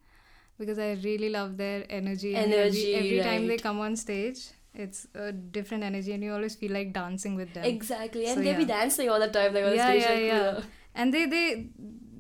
because 0.59 0.79
I 0.79 0.93
really 1.05 1.29
love 1.29 1.57
their 1.57 1.85
energy. 1.89 2.35
Energy, 2.35 2.95
every, 2.95 3.21
every 3.21 3.21
time 3.31 3.47
they 3.47 3.57
come 3.57 3.81
on 3.81 3.97
stage, 3.97 4.49
it's 4.75 5.07
a 5.15 5.33
different 5.33 5.85
energy, 5.85 6.13
and 6.13 6.23
you 6.23 6.33
always 6.33 6.57
feel 6.57 6.73
like 6.73 6.93
dancing 6.93 7.35
with 7.37 7.53
them. 7.55 7.65
Exactly, 7.65 8.27
and 8.27 8.35
So, 8.37 8.43
they 8.43 8.55
be 8.55 8.63
yeah. 8.63 8.69
dancing 8.81 9.09
all 9.09 9.21
the 9.21 9.29
time, 9.29 9.55
like 9.55 9.65
on 9.65 9.75
Yeah, 9.75 9.91
stage. 9.91 10.03
yeah, 10.03 10.13
like, 10.15 10.27
yeah. 10.27 10.41
Uh, 10.41 10.63
and 10.95 11.15
they 11.15 11.27
they 11.27 11.67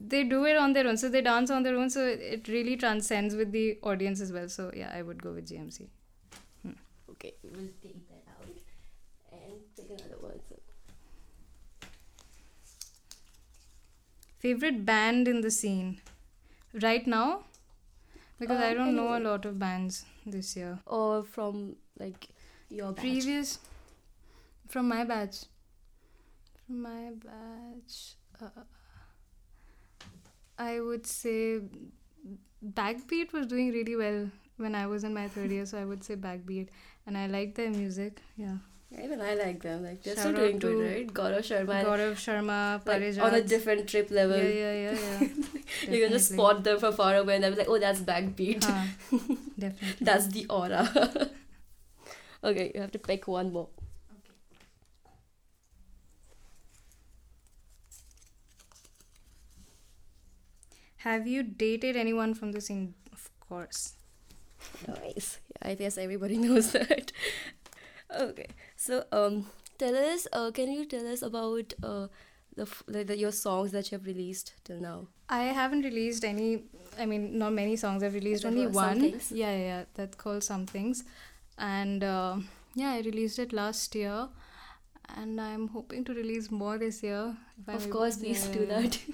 they 0.08 0.24
do 0.24 0.44
it 0.46 0.56
on 0.56 0.72
their 0.72 0.86
own, 0.86 0.96
so 0.96 1.08
they 1.08 1.20
dance 1.20 1.50
on 1.50 1.62
their 1.62 1.76
own, 1.76 1.90
so 1.90 2.04
it 2.06 2.48
really 2.48 2.76
transcends 2.76 3.34
with 3.34 3.52
the 3.52 3.78
audience 3.82 4.20
as 4.20 4.32
well. 4.32 4.48
So 4.48 4.70
yeah, 4.74 4.90
I 4.94 5.02
would 5.02 5.22
go 5.22 5.32
with 5.32 5.48
JMC. 5.48 5.88
Hmm. 6.62 6.72
Okay, 7.10 7.34
we'll 7.44 7.68
take 7.82 8.08
that 8.08 8.24
out 8.36 8.48
and 9.32 9.52
take 9.76 9.90
another 9.90 10.18
one. 10.20 10.40
So. 10.48 10.56
Favorite 14.38 14.84
band 14.86 15.26
in 15.28 15.40
the 15.42 15.50
scene 15.50 16.00
right 16.72 17.06
now? 17.06 17.44
Because 18.38 18.60
I 18.60 18.70
Um, 18.70 18.76
don't 18.78 18.96
know 18.96 19.16
a 19.16 19.20
lot 19.20 19.44
of 19.44 19.58
bands 19.58 20.04
this 20.26 20.56
year. 20.56 20.78
Or 20.86 21.24
from 21.24 21.76
like 21.98 22.28
your 22.70 22.92
batch. 22.92 23.00
Previous 23.02 23.58
from 24.68 24.88
my 24.88 25.04
batch. 25.04 25.44
From 26.66 26.82
my 26.82 27.10
batch, 27.24 28.14
uh, 28.40 28.62
I 30.58 30.80
would 30.80 31.06
say 31.06 31.60
Backbeat 32.64 33.32
was 33.32 33.46
doing 33.46 33.70
really 33.72 33.96
well 33.96 34.30
when 34.56 34.74
I 34.74 34.86
was 34.86 35.04
in 35.04 35.14
my 35.14 35.28
third 35.28 35.50
year, 35.50 35.66
so 35.66 35.78
I 35.80 35.84
would 35.84 36.02
say 36.04 36.16
Backbeat, 36.16 36.68
and 37.06 37.16
I 37.16 37.26
like 37.26 37.54
their 37.54 37.70
music. 37.70 38.20
Yeah, 38.36 38.58
even 38.96 39.20
I 39.20 39.34
like 39.34 39.62
them. 39.62 39.84
Like 39.84 40.02
they're 40.02 40.14
Shout 40.14 40.34
still 40.34 40.34
doing 40.34 40.58
good, 40.58 40.80
right? 40.80 41.06
Gaurav 41.12 41.40
Sharma. 41.40 41.84
Gaurav 41.84 42.14
Sharma, 42.14 42.86
like, 42.86 43.22
on 43.22 43.34
a 43.34 43.42
different 43.42 43.88
trip 43.88 44.10
level. 44.10 44.36
yeah, 44.38 44.72
yeah, 44.72 44.72
yeah, 44.72 44.98
yeah. 45.20 45.28
you 45.90 46.02
can 46.02 46.12
just 46.12 46.32
spot 46.32 46.64
them 46.64 46.78
from 46.78 46.94
far 46.94 47.16
away 47.16 47.34
and 47.34 47.44
they'll 47.44 47.52
be 47.52 47.58
like, 47.58 47.68
oh, 47.68 47.78
that's 47.78 48.00
backbeat. 48.00 48.64
Huh, 48.64 48.84
definitely. 49.58 49.96
that's 50.00 50.28
the 50.28 50.46
aura. 50.48 50.88
okay, 52.44 52.72
you 52.74 52.80
have 52.80 52.92
to 52.92 52.98
pick 52.98 53.28
one 53.28 53.52
more. 53.52 53.68
Okay. 54.10 54.32
Have 60.98 61.26
you 61.26 61.42
dated 61.42 61.96
anyone 61.96 62.34
from 62.34 62.52
the 62.52 62.60
scene? 62.60 62.94
Of 63.12 63.30
course. 63.40 63.94
Nice. 64.86 65.38
Yeah, 65.50 65.70
I 65.70 65.74
guess 65.74 65.98
everybody 65.98 66.36
knows 66.36 66.72
that. 66.72 67.12
Okay. 68.10 68.46
So, 68.76 69.04
um, 69.12 69.46
tell 69.78 69.96
us. 69.96 70.26
Uh, 70.32 70.50
can 70.50 70.70
you 70.72 70.84
tell 70.86 71.06
us 71.06 71.22
about 71.22 71.72
uh, 71.82 72.08
the, 72.56 72.66
the, 72.86 73.16
your 73.16 73.32
songs 73.32 73.72
that 73.72 73.90
you 73.90 73.98
have 73.98 74.06
released 74.06 74.54
till 74.64 74.80
now? 74.80 75.06
I 75.28 75.44
haven't 75.44 75.82
released 75.82 76.24
any. 76.24 76.64
I 76.98 77.06
mean, 77.06 77.38
not 77.38 77.52
many 77.52 77.76
songs. 77.76 78.02
I've 78.02 78.14
released 78.14 78.44
only 78.44 78.66
one. 78.66 79.02
Yeah, 79.02 79.18
yeah, 79.30 79.56
yeah. 79.56 79.84
That's 79.94 80.16
called 80.16 80.42
Some 80.42 80.66
Things, 80.66 81.04
and 81.58 82.02
uh, 82.02 82.36
yeah, 82.74 82.92
I 82.92 83.00
released 83.00 83.38
it 83.38 83.52
last 83.52 83.94
year, 83.94 84.28
and 85.16 85.40
I'm 85.40 85.68
hoping 85.68 86.04
to 86.04 86.14
release 86.14 86.50
more 86.50 86.78
this 86.78 87.02
year. 87.02 87.36
I'm 87.66 87.74
Of 87.74 87.90
course, 87.90 88.16
please 88.16 88.46
do 88.46 88.66
that. 88.66 88.98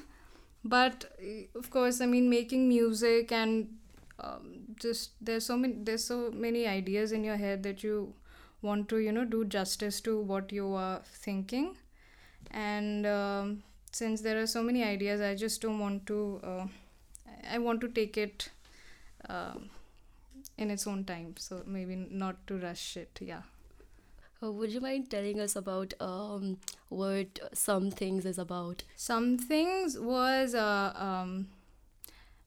But 0.65 1.05
uh, 1.23 1.59
of 1.59 1.69
course, 1.71 2.01
I 2.01 2.07
mean, 2.07 2.31
making 2.31 2.69
music 2.69 3.33
and 3.33 3.77
um, 4.19 4.61
just 4.81 5.11
there's 5.21 5.45
so 5.45 5.57
many 5.59 5.75
there's 5.79 6.05
so 6.05 6.31
many 6.31 6.67
ideas 6.67 7.13
in 7.13 7.23
your 7.23 7.37
head 7.37 7.63
that 7.65 7.83
you 7.83 8.15
want 8.69 8.89
to 8.91 8.99
you 8.99 9.13
know 9.13 9.25
do 9.25 9.45
justice 9.45 10.01
to 10.03 10.21
what 10.33 10.53
you 10.53 10.75
are 10.75 11.01
thinking. 11.27 11.77
And 12.51 13.07
um, 13.07 13.63
since 13.93 14.21
there 14.23 14.41
are 14.41 14.47
so 14.47 14.63
many 14.63 14.83
ideas 14.85 15.21
i 15.21 15.35
just 15.35 15.61
don't 15.63 15.79
want 15.81 16.07
to 16.07 16.41
uh, 16.45 16.67
i 17.51 17.59
want 17.59 17.81
to 17.81 17.89
take 17.89 18.17
it 18.19 18.51
um, 19.29 19.71
in 20.59 20.71
its 20.71 20.87
own 20.87 21.05
time. 21.05 21.35
So 21.39 21.63
maybe 21.67 21.97
not 22.11 22.47
to 22.49 22.59
rush 22.59 22.97
it 22.97 23.19
yeah. 23.21 23.43
Uh, 24.43 24.53
would 24.53 24.71
you 24.71 24.81
mind 24.81 25.11
telling 25.11 25.41
us 25.41 25.57
about 25.57 25.95
um, 26.01 26.59
what 26.89 27.39
Some 27.53 27.91
Things 27.91 28.27
is 28.27 28.39
about? 28.39 28.83
some 28.97 29.39
things 29.39 29.99
was 29.99 30.55
uh, 30.55 30.93
um, 30.97 31.49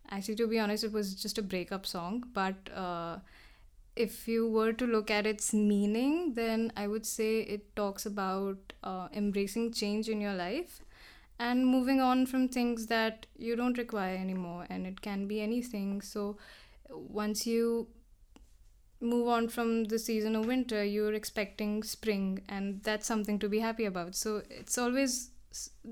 actually 0.09 0.35
to 0.35 0.47
be 0.47 0.59
honest 0.59 0.83
it 0.83 0.91
was 0.91 1.13
just 1.15 1.37
a 1.37 1.41
breakup 1.41 1.85
song 1.85 2.23
but 2.33 2.55
uh, 2.75 3.17
if 3.97 4.27
you 4.27 4.47
were 4.49 4.71
to 4.73 4.85
look 4.85 5.09
at 5.11 5.25
its 5.25 5.53
meaning 5.53 6.33
then 6.35 6.71
i 6.75 6.87
would 6.87 7.05
say 7.05 7.39
it 7.41 7.75
talks 7.75 8.05
about 8.05 8.73
uh, 8.83 9.07
embracing 9.13 9.71
change 9.71 10.09
in 10.09 10.21
your 10.21 10.33
life 10.33 10.81
and 11.39 11.65
moving 11.65 12.01
on 12.01 12.25
from 12.25 12.47
things 12.47 12.87
that 12.87 13.25
you 13.37 13.55
don't 13.55 13.77
require 13.77 14.15
anymore 14.15 14.65
and 14.69 14.87
it 14.87 15.01
can 15.01 15.27
be 15.27 15.41
anything. 15.41 16.01
So 16.01 16.37
once 16.89 17.45
you 17.45 17.87
move 18.99 19.27
on 19.27 19.47
from 19.47 19.83
the 19.85 19.99
season 19.99 20.35
of 20.35 20.47
winter 20.47 20.83
you're 20.83 21.13
expecting 21.13 21.83
spring 21.83 22.41
and 22.49 22.81
that's 22.83 23.05
something 23.05 23.37
to 23.39 23.47
be 23.47 23.59
happy 23.59 23.85
about. 23.85 24.15
So 24.15 24.41
it's 24.49 24.77
always 24.77 25.29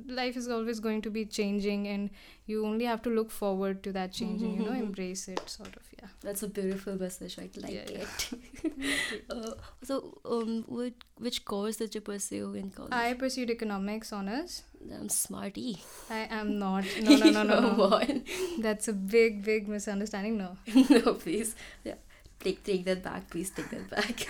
life 0.07 0.35
is 0.37 0.47
always 0.47 0.79
going 0.79 1.01
to 1.01 1.09
be 1.09 1.25
changing 1.25 1.87
and 1.87 2.09
you 2.45 2.65
only 2.65 2.85
have 2.85 3.01
to 3.01 3.09
look 3.09 3.31
forward 3.31 3.81
to 3.83 3.91
that 3.91 4.11
change 4.11 4.41
and 4.41 4.53
you 4.59 4.65
know 4.65 4.73
embrace 4.73 5.27
it 5.27 5.41
sort 5.49 5.75
of 5.75 5.83
yeah 5.99 6.09
That's 6.21 6.43
a 6.43 6.47
beautiful 6.47 6.99
message. 7.01 7.37
I 7.39 7.49
like 7.63 7.71
Yeah, 7.73 7.85
yeah. 7.91 8.03
it. 8.03 9.23
uh, 9.29 9.53
so, 9.83 10.19
um, 10.25 10.63
what, 10.67 10.93
which 11.17 11.45
course 11.45 11.77
did 11.77 11.95
you 11.95 12.01
pursue 12.01 12.53
in 12.53 12.69
college? 12.71 12.93
i 12.93 13.13
pursued 13.13 13.49
economics 13.49 14.13
honors 14.13 14.63
I'm 14.99 15.09
smarty. 15.09 15.77
i 16.09 16.27
am 16.39 16.59
not 16.65 16.85
no 17.01 17.15
no 17.15 17.29
no 17.37 17.43
no, 17.43 17.59
no. 17.59 17.83
on. 17.99 18.23
that's 18.67 18.87
a 18.87 18.93
big 19.17 19.43
big 19.51 19.67
misunderstanding 19.67 20.37
no 20.37 20.57
no, 20.89 21.13
please. 21.15 21.55
Yeah. 21.83 21.95
Take, 22.39 22.63
take 22.63 22.83
that 22.85 23.01
back. 23.01 23.29
Please 23.31 23.49
take 23.49 23.69
that 23.71 23.89
back. 23.89 24.27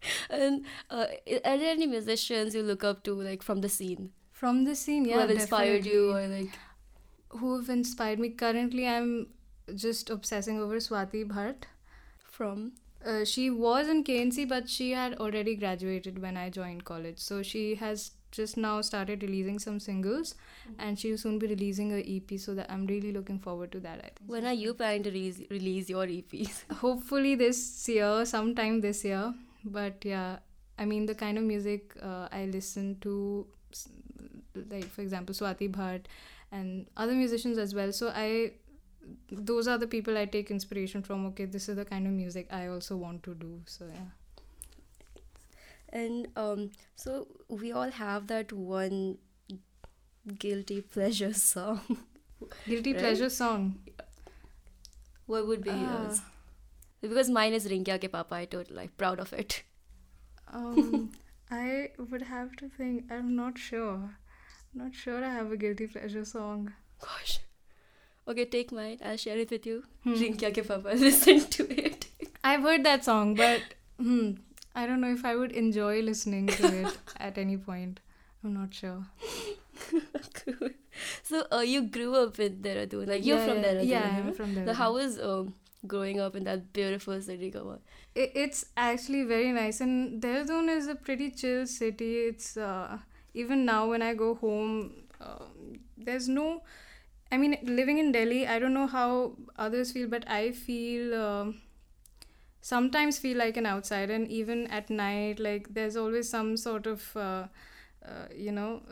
and 0.30 0.64
uh, 0.90 1.06
are 1.44 1.58
there 1.58 1.70
any 1.70 1.86
musicians 1.86 2.54
you 2.54 2.62
look 2.62 2.84
up 2.84 3.02
to, 3.04 3.14
like 3.20 3.42
from 3.42 3.60
the 3.60 3.68
scene, 3.68 4.10
from 4.32 4.64
the 4.64 4.74
scene 4.74 5.04
yeah 5.04 5.14
who 5.14 5.20
have 5.20 5.30
inspired 5.30 5.86
you, 5.86 6.12
or 6.14 6.26
like 6.26 6.58
who 7.30 7.56
have 7.58 7.68
inspired 7.68 8.18
me 8.18 8.30
currently 8.30 8.86
i'm 8.88 9.26
just 9.74 10.08
obsessing 10.08 10.58
over 10.58 10.76
swati 10.76 11.26
bhatt 11.28 11.64
from? 12.18 12.72
uh, 13.04 13.24
she 13.24 13.50
was 13.50 13.88
in 13.88 14.04
KNC, 14.04 14.48
but 14.48 14.68
she 14.68 14.92
had 14.92 15.14
already 15.14 15.54
graduated 15.54 16.20
when 16.20 16.36
I 16.36 16.50
joined 16.50 16.84
college. 16.84 17.18
So 17.18 17.42
she 17.42 17.74
has 17.76 18.12
just 18.30 18.56
now 18.56 18.80
started 18.82 19.22
releasing 19.22 19.58
some 19.58 19.80
singles, 19.80 20.34
and 20.78 20.98
she'll 20.98 21.16
soon 21.16 21.38
be 21.38 21.46
releasing 21.46 21.92
a 21.92 22.00
EP. 22.00 22.38
So 22.38 22.54
that 22.54 22.70
I'm 22.70 22.86
really 22.86 23.12
looking 23.12 23.38
forward 23.38 23.72
to 23.72 23.80
that. 23.80 23.98
I 23.98 24.02
think. 24.02 24.20
When 24.26 24.46
are 24.46 24.52
you 24.52 24.74
planning 24.74 25.02
to 25.04 25.10
release, 25.10 25.40
release 25.50 25.88
your 25.88 26.06
EPs? 26.06 26.70
Hopefully 26.78 27.34
this 27.34 27.88
year, 27.88 28.24
sometime 28.24 28.80
this 28.80 29.04
year. 29.04 29.34
But 29.64 30.04
yeah, 30.04 30.38
I 30.78 30.84
mean 30.84 31.06
the 31.06 31.14
kind 31.14 31.38
of 31.38 31.44
music 31.44 31.94
uh, 32.02 32.28
I 32.32 32.46
listen 32.46 32.96
to, 33.00 33.46
like 34.70 34.84
for 34.86 35.02
example 35.02 35.34
Swati 35.34 35.70
Bhatt, 35.70 36.02
and 36.52 36.86
other 36.96 37.12
musicians 37.12 37.58
as 37.58 37.74
well. 37.74 37.92
So 37.92 38.12
I. 38.14 38.52
Those 39.32 39.66
are 39.68 39.78
the 39.78 39.86
people 39.86 40.18
I 40.18 40.26
take 40.26 40.50
inspiration 40.50 41.02
from. 41.02 41.24
Okay, 41.26 41.46
this 41.46 41.68
is 41.70 41.76
the 41.76 41.84
kind 41.84 42.06
of 42.06 42.12
music 42.12 42.46
I 42.52 42.66
also 42.66 42.94
want 42.96 43.22
to 43.22 43.34
do. 43.34 43.62
So 43.64 43.86
yeah. 43.86 44.10
And 45.90 46.28
um, 46.36 46.70
so 46.94 47.26
we 47.48 47.72
all 47.72 47.90
have 47.90 48.26
that 48.26 48.52
one 48.52 49.16
guilty 50.38 50.80
pleasure 50.82 51.32
song. 51.50 51.80
Guilty 52.68 52.92
Right? 52.92 53.00
pleasure 53.00 53.30
song. 53.30 53.78
What 55.26 55.46
would 55.46 55.62
be 55.64 55.70
Ah. 55.70 56.02
yours? 56.04 56.20
Because 57.00 57.30
mine 57.30 57.52
is 57.52 57.66
Rinkia 57.68 57.98
ke 58.04 58.10
Papa. 58.10 58.34
I 58.34 58.44
totally 58.44 58.76
like 58.76 58.96
proud 58.96 59.20
of 59.20 59.32
it. 59.32 59.62
Um, 60.52 61.12
I 61.50 61.90
would 61.98 62.22
have 62.22 62.56
to 62.56 62.68
think. 62.68 63.04
I'm 63.10 63.34
not 63.36 63.58
sure. 63.58 63.94
I'm 63.94 64.78
Not 64.84 64.94
sure 64.94 65.24
I 65.24 65.32
have 65.34 65.52
a 65.52 65.56
guilty 65.56 65.86
pleasure 65.86 66.24
song. 66.24 66.72
Gosh. 67.00 67.38
Okay, 68.26 68.44
take 68.44 68.72
mine. 68.72 68.98
I'll 69.04 69.16
share 69.16 69.38
it 69.38 69.50
with 69.50 69.64
you. 69.66 69.84
Hmm. 70.04 70.14
Rinkia 70.14 70.50
ke 70.58 70.66
Papa. 70.66 70.88
Listen 71.06 71.40
to 71.58 71.68
it. 71.86 72.06
I've 72.44 72.62
heard 72.62 72.84
that 72.84 73.04
song, 73.04 73.34
but 73.34 73.62
hmm, 74.00 74.32
I 74.74 74.86
don't 74.86 75.00
know 75.00 75.12
if 75.12 75.24
I 75.24 75.34
would 75.36 75.52
enjoy 75.52 76.00
listening 76.02 76.46
to 76.58 76.66
it 76.82 76.98
at 77.28 77.38
any 77.38 77.56
point. 77.56 78.00
I'm 78.44 78.54
not 78.54 78.74
sure. 78.74 79.04
cool. 80.34 80.68
So 81.22 81.46
uh, 81.52 81.60
you 81.60 81.82
grew 81.82 82.14
up 82.16 82.38
in 82.38 82.58
Dehradun. 82.62 83.06
Like 83.08 83.24
you're 83.24 83.38
Yeah, 83.38 83.46
from 83.46 83.58
yeah, 83.58 83.72
Dehradun. 83.72 83.88
Yeah, 83.88 84.02
right? 84.02 84.26
I'm 84.26 84.32
from 84.32 84.54
there. 84.54 84.66
So 84.66 84.72
how 84.74 84.92
was 84.94 85.18
um 85.20 85.54
growing 85.86 86.20
up 86.20 86.36
in 86.36 86.44
that 86.44 86.72
beautiful 86.72 87.20
city? 87.20 87.52
It, 88.14 88.32
it's 88.34 88.64
actually 88.76 89.24
very 89.24 89.52
nice, 89.52 89.80
and 89.80 90.22
Dehradun 90.22 90.68
is 90.68 90.88
a 90.88 90.94
pretty 90.94 91.30
chill 91.30 91.66
city. 91.66 92.16
It's 92.18 92.56
uh, 92.56 92.98
even 93.34 93.64
now 93.64 93.88
when 93.88 94.02
I 94.02 94.14
go 94.14 94.34
home, 94.34 94.92
um, 95.20 95.80
there's 95.96 96.28
no. 96.28 96.62
I 97.30 97.36
mean, 97.36 97.58
living 97.62 97.98
in 97.98 98.12
Delhi, 98.12 98.46
I 98.46 98.58
don't 98.58 98.72
know 98.72 98.86
how 98.86 99.32
others 99.56 99.92
feel, 99.92 100.08
but 100.08 100.28
I 100.28 100.52
feel 100.52 101.14
um, 101.14 101.60
sometimes 102.60 103.18
feel 103.18 103.36
like 103.38 103.56
an 103.56 103.66
outsider, 103.66 104.14
and 104.14 104.28
even 104.28 104.66
at 104.68 104.90
night, 104.90 105.38
like 105.38 105.74
there's 105.74 105.96
always 105.96 106.28
some 106.28 106.56
sort 106.56 106.86
of, 106.86 107.16
uh, 107.16 107.44
uh, 108.04 108.26
you 108.34 108.52
know, 108.52 108.82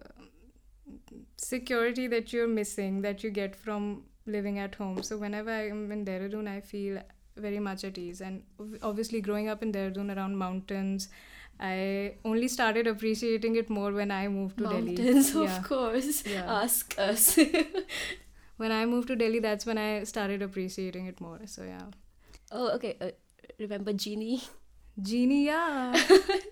security 1.37 2.07
that 2.07 2.33
you're 2.33 2.49
missing 2.49 3.03
that 3.03 3.23
you 3.23 3.31
get 3.31 3.55
from 3.57 4.05
living 4.27 4.59
at 4.59 4.75
home. 4.75 5.03
So 5.03 5.17
whenever 5.17 5.51
I'm 5.51 5.91
in 5.93 6.05
Dehradun, 6.05 6.49
I 6.49 6.61
feel 6.61 7.01
very 7.37 7.59
much 7.59 7.85
at 7.85 7.99
ease. 7.99 8.21
And 8.21 8.43
obviously, 8.83 9.21
growing 9.21 9.49
up 9.49 9.63
in 9.63 9.73
Dehradun 9.73 10.15
around 10.17 10.37
mountains, 10.37 11.09
I 11.59 12.15
only 12.25 12.49
started 12.49 12.87
appreciating 12.87 13.57
it 13.57 13.71
more 13.71 13.93
when 13.93 14.11
I 14.11 14.29
moved 14.29 14.59
to 14.59 14.65
Mountains, 14.65 15.33
Delhi. 15.33 15.47
of 15.47 15.63
course. 15.63 16.25
Yeah. 16.27 16.45
Ask 16.63 16.95
us. 16.99 17.39
When 18.59 18.73
I 18.73 18.87
moved 18.87 19.09
to 19.09 19.17
Delhi, 19.17 19.39
that's 19.39 19.67
when 19.67 19.77
I 19.77 20.05
started 20.05 20.41
appreciating 20.41 21.07
it 21.07 21.21
more. 21.21 21.41
So 21.45 21.63
yeah, 21.63 21.89
oh, 22.51 22.71
okay. 22.77 22.97
Uh, 23.01 23.11
remember 23.59 23.93
Jeannie? 23.93 24.43
Jeannie, 25.01 25.45
yeah, 25.45 25.95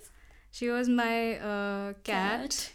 she 0.50 0.68
was 0.68 0.86
my 0.86 1.38
uh, 1.38 1.92
cat, 2.02 2.72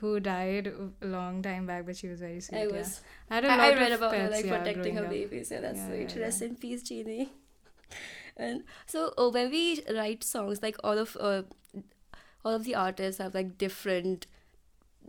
who 0.00 0.18
died 0.20 0.66
a 1.02 1.06
long 1.06 1.42
time 1.42 1.66
back, 1.66 1.86
but 1.86 1.96
she 1.96 2.08
was 2.08 2.20
very 2.20 2.40
sweet. 2.40 2.58
I 2.58 2.66
yeah. 2.66 2.72
was. 2.78 3.00
I 3.30 3.34
had 3.36 3.44
a 3.44 3.48
I, 3.48 3.56
lot 3.56 3.60
I 3.60 3.68
of 3.68 3.78
read 3.78 3.92
about 3.92 4.14
her 4.16 4.30
like 4.30 4.44
yeah, 4.44 4.58
protecting 4.58 4.96
her 4.96 5.04
up. 5.04 5.10
babies. 5.10 5.50
Yeah, 5.50 5.60
that's 5.60 5.78
Yeah, 5.78 5.88
sweet. 5.88 6.16
yeah, 6.16 6.22
Rest 6.22 6.40
yeah. 6.42 6.48
in 6.48 6.56
peace, 6.56 6.82
Jeannie. 6.82 7.32
And 8.36 8.64
so 8.86 9.12
uh, 9.18 9.30
when 9.30 9.50
we 9.50 9.82
write 9.94 10.22
songs, 10.24 10.62
like 10.62 10.76
all 10.84 10.98
of 10.98 11.16
uh, 11.20 11.42
all 12.44 12.54
of 12.54 12.64
the 12.64 12.74
artists 12.74 13.20
have 13.20 13.34
like 13.34 13.58
different 13.58 14.26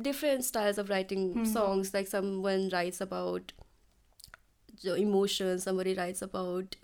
different 0.02 0.46
styles 0.46 0.78
of 0.78 0.90
writing 0.90 1.36
Mhm. 1.36 1.48
songs. 1.48 1.94
Like 1.94 2.08
someone 2.08 2.70
writes 2.70 3.02
about 3.02 3.54
emotions, 4.86 5.64
somebody 5.64 5.94
writes 5.94 6.22
about 6.22 6.76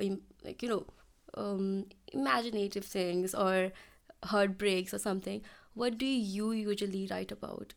like 0.43 0.61
you 0.61 0.69
know 0.69 0.85
um, 1.35 1.85
imaginative 2.11 2.85
things 2.85 3.33
or 3.33 3.71
heartbreaks 4.23 4.93
or 4.93 4.99
something. 4.99 5.41
What 5.73 5.97
do 5.97 6.05
you 6.05 6.51
usually 6.51 7.07
write 7.09 7.31
about? 7.31 7.73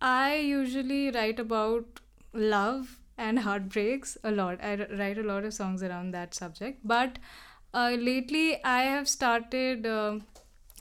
I 0.00 0.36
usually 0.36 1.10
write 1.10 1.38
about 1.38 2.00
love 2.32 2.98
and 3.18 3.38
heartbreaks 3.40 4.16
a 4.24 4.30
lot. 4.30 4.62
I 4.62 4.76
write 4.98 5.18
a 5.18 5.22
lot 5.22 5.44
of 5.44 5.54
songs 5.54 5.82
around 5.82 6.12
that 6.12 6.34
subject. 6.34 6.80
But 6.84 7.18
uh, 7.74 7.96
lately, 7.98 8.62
I 8.64 8.82
have 8.82 9.08
started 9.08 9.86
um 9.86 10.22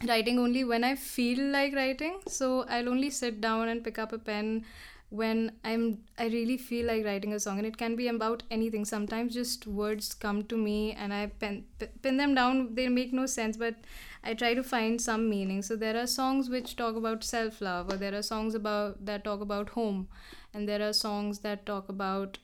writing 0.07 0.39
only 0.39 0.63
when 0.63 0.83
I 0.83 0.95
feel 0.95 1.39
like 1.51 1.73
writing. 1.75 2.19
So 2.27 2.65
I'll 2.69 2.89
only 2.89 3.09
sit 3.09 3.41
down 3.41 3.67
and 3.67 3.83
pick 3.83 3.99
up 3.99 4.13
a 4.13 4.17
pen 4.17 4.65
when 5.09 5.51
I'm 5.65 5.99
I 6.17 6.27
really 6.27 6.57
feel 6.57 6.85
like 6.87 7.03
writing 7.05 7.33
a 7.33 7.39
song, 7.39 7.57
and 7.57 7.67
it 7.67 7.77
can 7.77 7.95
be 7.95 8.07
about 8.07 8.43
anything. 8.49 8.85
Sometimes 8.85 9.33
just 9.33 9.67
words 9.67 10.13
come 10.13 10.43
to 10.45 10.57
me, 10.57 10.93
and 10.93 11.13
I 11.13 11.27
pen 11.27 11.65
pin 12.01 12.17
them 12.17 12.35
down. 12.35 12.75
They 12.75 12.87
make 12.87 13.11
no 13.11 13.25
sense, 13.25 13.57
but 13.57 13.75
I 14.23 14.33
try 14.33 14.53
to 14.53 14.63
find 14.63 15.01
some 15.01 15.29
meaning. 15.29 15.61
So 15.61 15.75
there 15.75 15.97
are 16.01 16.07
songs 16.07 16.49
which 16.49 16.75
talk 16.75 16.95
about 16.95 17.23
self 17.23 17.61
love, 17.61 17.91
or 17.93 17.97
there 17.97 18.13
are 18.15 18.21
songs 18.21 18.55
about 18.55 19.05
that 19.05 19.23
talk 19.23 19.41
about 19.41 19.69
home, 19.69 20.07
and 20.53 20.67
there 20.67 20.81
are 20.87 20.93
songs 20.93 21.39
that 21.39 21.65
talk 21.65 21.89
about 21.89 22.37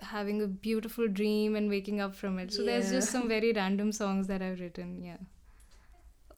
having 0.00 0.42
a 0.42 0.46
beautiful 0.46 1.08
dream 1.08 1.56
and 1.56 1.70
waking 1.70 2.00
up 2.00 2.14
from 2.14 2.38
it. 2.38 2.52
So 2.52 2.62
there's 2.62 2.90
just 2.90 3.10
some 3.10 3.28
very 3.28 3.52
random 3.52 3.92
songs 3.92 4.26
that 4.26 4.42
I've 4.42 4.60
written. 4.60 5.02
Yeah. 5.02 5.16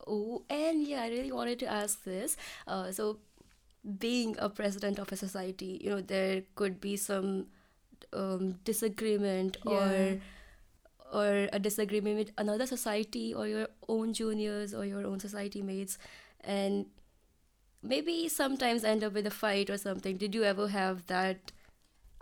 Oh, 0.07 0.43
and 0.49 0.87
yeah, 0.87 1.03
I 1.03 1.09
really 1.09 1.33
wanted 1.33 1.59
to 1.61 1.67
ask 1.67 2.05
this. 2.05 2.37
Uh, 2.67 2.93
so, 2.93 3.19
being 3.99 4.37
a 4.39 4.49
president 4.49 4.99
of 4.99 5.13
a 5.13 5.17
society, 5.17 5.81
you 5.83 5.91
know, 5.91 6.01
there 6.01 6.43
could 6.55 6.81
be 6.81 6.97
some 6.97 7.47
um, 8.13 8.53
disagreement 8.65 9.57
Yeah. 9.67 9.73
or 9.73 10.21
or 11.13 11.49
a 11.53 11.59
disagreement 11.59 12.17
with 12.19 12.33
another 12.39 12.67
society 12.67 13.35
or 13.35 13.47
your 13.47 13.69
own 13.89 14.13
juniors 14.13 14.75
or 14.75 14.85
your 14.85 15.07
own 15.07 15.21
society 15.21 15.63
mates 15.63 15.99
and 16.43 16.87
maybe 17.83 18.29
sometimes 18.29 18.85
end 18.85 19.05
up 19.05 19.13
with 19.13 19.27
a 19.27 19.31
fight 19.31 19.71
or 19.71 19.79
something 19.79 20.17
did 20.17 20.35
you 20.35 20.45
ever 20.55 20.69
have 20.79 21.07
that 21.17 21.53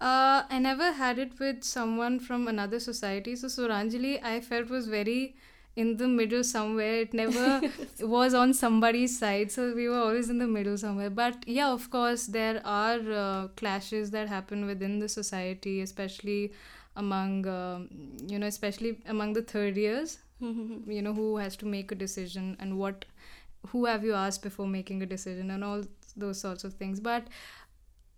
Uh, 0.09 0.43
I 0.57 0.59
never 0.63 0.87
had 0.99 1.19
it 1.23 1.33
with 1.43 1.65
someone 1.69 2.15
from 2.27 2.47
another 2.53 2.79
society. 2.85 3.35
So 3.43 3.49
Swaranjali, 3.55 4.13
I 4.31 4.33
felt 4.49 4.73
was 4.75 4.89
very 4.95 5.19
in 5.85 5.93
the 6.03 6.09
middle 6.19 6.45
somewhere. 6.51 6.95
It 7.05 7.15
never 7.21 7.47
was 8.15 8.37
on 8.43 8.55
somebody's 8.61 9.15
side. 9.23 9.55
So 9.57 9.67
we 9.81 9.89
were 9.95 10.03
always 10.09 10.31
in 10.35 10.43
the 10.45 10.49
middle 10.57 10.79
somewhere. 10.85 11.13
But 11.23 11.49
yeah, 11.59 11.71
of 11.79 11.89
course, 11.97 12.27
there 12.39 12.61
are 12.77 13.01
uh, 13.25 13.49
clashes 13.63 14.13
that 14.19 14.35
happen 14.37 14.67
within 14.73 14.99
the 15.05 15.11
society, 15.17 15.77
especially 15.89 16.41
among, 16.97 17.47
um, 17.47 17.89
you 18.27 18.39
know, 18.39 18.47
especially 18.47 18.99
among 19.07 19.33
the 19.35 19.43
third 19.43 19.77
years. 19.77 20.19
you 20.41 21.01
know, 21.01 21.15
who 21.15 21.39
has 21.39 21.57
to 21.57 21.65
make 21.65 21.91
a 21.93 21.95
decision 21.95 22.57
and 22.61 22.79
what, 22.79 23.07
who 23.69 23.87
have 23.87 24.05
you 24.05 24.13
asked 24.13 24.43
before 24.43 24.67
making 24.67 25.03
a 25.03 25.07
decision 25.07 25.51
and 25.51 25.65
all 25.65 25.83
those 26.15 26.39
sorts 26.39 26.63
of 26.63 26.75
things. 26.75 27.01
But 27.01 27.29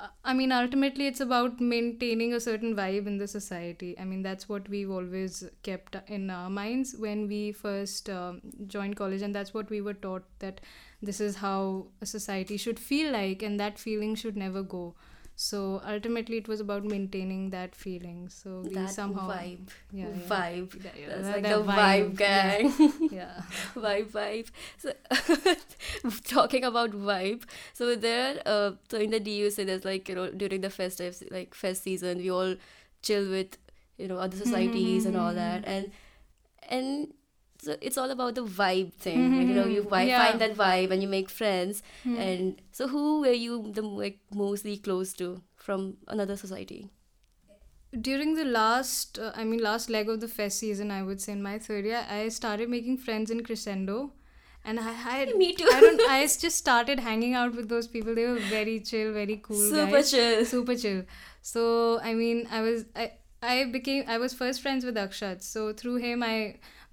uh, 0.00 0.08
I 0.24 0.32
mean, 0.32 0.52
ultimately, 0.52 1.06
it's 1.06 1.20
about 1.20 1.60
maintaining 1.60 2.32
a 2.32 2.40
certain 2.40 2.74
vibe 2.76 3.06
in 3.06 3.18
the 3.18 3.26
society. 3.26 3.98
I 3.98 4.04
mean, 4.04 4.22
that's 4.22 4.48
what 4.48 4.68
we've 4.68 4.90
always 4.90 5.44
kept 5.62 5.96
in 6.06 6.30
our 6.30 6.48
minds 6.48 6.94
when 6.96 7.26
we 7.26 7.52
first 7.52 8.08
um, 8.08 8.40
joined 8.66 8.96
college, 8.96 9.22
and 9.22 9.34
that's 9.34 9.52
what 9.52 9.70
we 9.70 9.80
were 9.80 9.94
taught 9.94 10.24
that 10.38 10.60
this 11.02 11.20
is 11.20 11.36
how 11.36 11.86
a 12.00 12.06
society 12.06 12.56
should 12.56 12.78
feel 12.78 13.12
like, 13.12 13.42
and 13.42 13.58
that 13.58 13.78
feeling 13.78 14.14
should 14.14 14.36
never 14.36 14.62
go. 14.62 14.94
So 15.40 15.80
ultimately, 15.86 16.38
it 16.38 16.48
was 16.48 16.58
about 16.60 16.84
maintaining 16.84 17.50
that 17.50 17.74
feeling. 17.76 18.28
So 18.28 18.62
we 18.66 18.74
that 18.74 18.90
somehow 18.90 19.28
vibe. 19.30 19.68
Yeah, 19.92 20.06
yeah. 20.08 20.28
vibe. 20.28 20.84
Yeah, 20.84 20.90
yeah, 21.00 21.08
that's 21.10 21.22
that- 21.28 21.34
like 21.34 21.42
that 21.44 21.58
the 21.58 21.72
vibe, 21.72 22.16
gang. 22.16 22.72
Yeah. 23.12 23.42
vibe 23.76 24.08
vibe. 24.16 24.48
So 24.78 24.92
talking 26.24 26.64
about 26.64 26.90
vibe. 26.90 27.44
So 27.72 27.94
there 27.94 28.42
uh 28.46 28.72
so 28.90 28.98
in 28.98 29.10
the 29.10 29.20
du 29.20 29.50
so 29.50 29.64
there's 29.64 29.84
like 29.84 30.08
you 30.08 30.16
know 30.16 30.30
during 30.30 30.60
the 30.60 30.70
festive 30.70 31.22
like 31.30 31.54
fest 31.54 31.84
season 31.84 32.18
we 32.18 32.30
all 32.30 32.56
chill 33.02 33.30
with 33.30 33.56
you 33.96 34.08
know 34.08 34.18
other 34.18 34.36
societies 34.36 35.06
and 35.06 35.16
all 35.16 35.34
that. 35.34 35.62
And 35.66 35.92
and 36.68 37.14
so 37.60 37.76
it's 37.80 37.98
all 37.98 38.10
about 38.10 38.34
the 38.36 38.44
vibe 38.44 38.92
thing. 38.94 39.22
Like, 39.38 39.48
you 39.48 39.54
know 39.54 39.66
you 39.66 39.82
vi- 39.82 40.02
Yeah. 40.10 40.24
find 40.26 40.40
that 40.40 40.54
vibe 40.56 40.90
and 40.92 41.02
you 41.02 41.08
make 41.08 41.28
friends. 41.30 41.82
And 42.04 42.60
so 42.72 42.88
who 42.88 43.20
were 43.22 43.32
you 43.46 43.72
the 43.72 43.82
like 43.82 44.20
mostly 44.42 44.76
close 44.76 45.12
to 45.14 45.42
from 45.56 45.96
another 46.06 46.36
society? 46.36 46.80
During 48.08 48.34
the 48.34 48.44
last 48.44 49.18
uh, 49.18 49.32
i 49.34 49.44
mean 49.44 49.60
last 49.66 49.88
leg 49.88 50.08
of 50.14 50.20
the 50.22 50.28
fest 50.28 50.58
season 50.62 50.90
i 50.90 51.02
would 51.02 51.20
say 51.22 51.32
in 51.32 51.42
my 51.42 51.58
third 51.58 51.86
year 51.90 52.02
i 52.16 52.28
started 52.28 52.68
making 52.68 52.98
friends 52.98 53.30
in 53.30 53.42
crescendo. 53.42 54.12
And 54.64 54.78
i 54.78 54.92
had 54.92 55.34
Me 55.42 55.54
too. 55.54 55.68
i 55.72 55.80
don't 55.80 56.02
i 56.16 56.18
just 56.26 56.58
started 56.58 57.00
hanging 57.00 57.32
out 57.34 57.54
with 57.60 57.68
those 57.70 57.88
people. 57.88 58.14
They 58.14 58.26
were 58.26 58.42
very 58.50 58.80
chill 58.80 59.12
very 59.14 59.36
cool 59.38 59.56
super 59.70 59.86
guys. 59.92 60.10
chill. 60.10 60.44
Super 60.44 60.76
chill. 60.76 61.02
So 61.40 61.64
i 62.10 62.12
mean 62.12 62.46
i 62.50 62.60
was 62.60 62.84
i 62.94 63.12
i 63.54 63.64
became 63.78 64.04
i 64.16 64.18
was 64.18 64.34
first 64.42 64.60
friends 64.60 64.84
with 64.84 64.96
akshat 65.06 65.42
so 65.48 65.72
through 65.72 65.96
him 66.04 66.22
i 66.28 66.36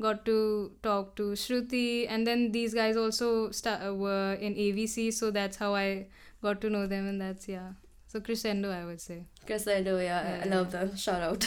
got 0.02 0.26
to 0.26 0.72
talk 0.84 1.16
to 1.16 1.24
shruti 1.44 2.06
and 2.10 2.28
then 2.28 2.52
these 2.52 2.74
guys 2.74 2.98
also 2.98 3.50
sta- 3.52 3.80
uh, 3.88 3.94
were 3.94 4.34
in 4.42 4.54
avc 4.56 5.14
so 5.14 5.32
that's 5.32 5.58
how 5.58 5.74
i 5.76 6.06
got 6.42 6.60
to 6.62 6.70
know 6.70 6.86
them 6.88 7.08
and 7.08 7.22
that's 7.22 7.48
yeah 7.48 7.70
so 8.08 8.20
crescendo 8.20 8.72
i 8.72 8.84
would 8.86 9.02
say 9.02 9.26
Crescendo, 9.46 10.00
yeah, 10.00 10.40
I- 10.42 10.48
I 10.48 10.50
love 10.50 10.72
them. 10.72 10.96
Shout 10.98 11.22
out. 11.22 11.44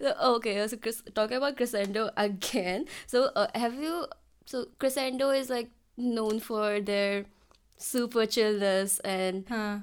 so, 0.00 0.14
okay, 0.36 0.66
so 0.68 0.76
Chris, 0.76 1.02
talking 1.14 1.36
about 1.36 1.56
Crescendo 1.56 2.10
again. 2.16 2.86
So, 3.06 3.30
uh, 3.34 3.48
have 3.54 3.74
you? 3.74 4.06
So, 4.46 4.66
Crescendo 4.78 5.30
is 5.30 5.50
like 5.50 5.70
known 5.96 6.38
for 6.38 6.80
their 6.80 7.24
super 7.78 8.26
chillness 8.26 9.00
and 9.00 9.44
huh 9.48 9.78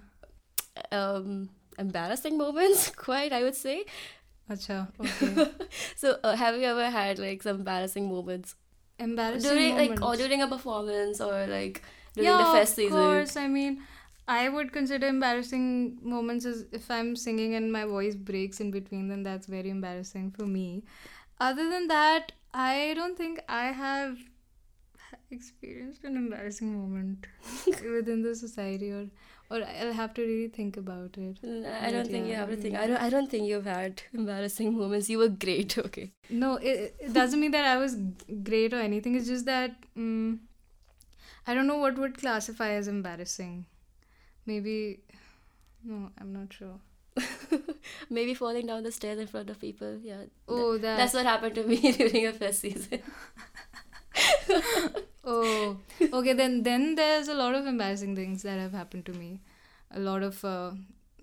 um, 0.91 1.49
embarrassing 1.77 2.37
moments. 2.37 2.89
Quite, 2.95 3.33
I 3.33 3.43
would 3.43 3.55
say. 3.55 3.85
Acha, 4.51 4.87
okay. 4.99 5.51
So, 5.95 6.17
uh, 6.23 6.35
have 6.35 6.55
you 6.55 6.63
ever 6.63 6.89
had 6.89 7.19
like 7.19 7.43
some 7.43 7.57
embarrassing 7.57 8.09
moments 8.09 8.55
Embarrassing 8.99 9.49
during 9.49 9.75
like 9.77 10.01
or 10.03 10.15
during 10.15 10.41
a 10.41 10.47
performance 10.47 11.21
or 11.21 11.47
like 11.47 11.81
during 12.13 12.29
yeah, 12.29 12.37
the 12.37 12.51
fest 12.51 12.77
of 12.77 12.89
course. 12.89 13.35
I 13.37 13.47
mean, 13.47 13.81
I 14.27 14.49
would 14.49 14.71
consider 14.71 15.07
embarrassing 15.07 15.97
moments 16.03 16.45
as 16.45 16.65
if 16.71 16.91
I'm 16.91 17.15
singing 17.15 17.55
and 17.55 17.71
my 17.71 17.85
voice 17.85 18.15
breaks 18.15 18.59
in 18.59 18.69
between. 18.69 19.07
Then 19.07 19.23
that's 19.23 19.47
very 19.47 19.69
embarrassing 19.69 20.31
for 20.31 20.45
me. 20.45 20.83
Other 21.39 21.69
than 21.69 21.87
that, 21.87 22.33
I 22.53 22.93
don't 22.95 23.17
think 23.17 23.41
I 23.49 23.67
have 23.71 24.17
experienced 25.31 26.03
an 26.03 26.15
embarrassing 26.15 26.77
moment 26.77 27.25
within 27.65 28.21
the 28.21 28.35
society, 28.35 28.91
or 28.91 29.07
or 29.51 29.61
I'll 29.63 29.93
have 29.93 30.13
to 30.15 30.21
really 30.21 30.47
think 30.57 30.77
about 30.77 31.17
it. 31.17 31.39
I 31.43 31.91
don't 31.91 32.03
But 32.03 32.11
think 32.11 32.25
you 32.27 32.31
yeah, 32.31 32.39
have 32.41 32.49
to 32.49 32.57
think. 32.57 32.75
mm. 32.75 32.79
I 32.83 32.87
don't. 32.87 33.01
I 33.07 33.09
don't 33.15 33.29
think 33.29 33.47
you've 33.47 33.65
had 33.65 34.03
embarrassing 34.13 34.77
moments. 34.77 35.09
You 35.09 35.19
were 35.23 35.29
great. 35.47 35.77
Okay. 35.89 36.11
No, 36.29 36.55
it, 36.55 36.95
it 36.99 37.13
doesn't 37.13 37.39
mean 37.39 37.51
that 37.51 37.65
I 37.65 37.77
was 37.77 37.97
great 38.51 38.73
or 38.73 38.79
anything. 38.89 39.15
It's 39.15 39.27
just 39.27 39.45
that 39.45 39.75
mm, 39.97 40.37
I 41.47 41.53
don't 41.53 41.67
know 41.67 41.77
what 41.77 41.97
would 41.97 42.17
classify 42.17 42.69
as 42.83 42.87
embarrassing. 42.87 43.65
Maybe, 44.45 44.99
no, 45.83 46.09
I'm 46.19 46.33
not 46.33 46.53
sure. 46.53 46.79
Maybe 48.09 48.33
falling 48.33 48.65
down 48.67 48.83
the 48.83 48.91
stairs 48.91 49.19
in 49.19 49.27
front 49.27 49.49
of 49.49 49.59
people. 49.59 49.97
Yeah. 50.01 50.23
Oh, 50.47 50.77
that. 50.77 50.97
That's 50.97 51.13
what 51.13 51.25
happened 51.25 51.55
to 51.55 51.63
me 51.63 51.91
during 52.01 52.25
a 52.27 52.33
fest 52.33 52.61
season. 52.61 53.01
Oh, 55.23 55.77
okay. 56.01 56.33
Then, 56.33 56.63
then 56.63 56.95
there's 56.95 57.27
a 57.27 57.33
lot 57.33 57.55
of 57.55 57.65
embarrassing 57.65 58.15
things 58.15 58.43
that 58.43 58.59
have 58.59 58.71
happened 58.73 59.05
to 59.07 59.13
me. 59.13 59.39
A 59.91 59.99
lot 59.99 60.23
of, 60.23 60.43
uh, 60.45 60.71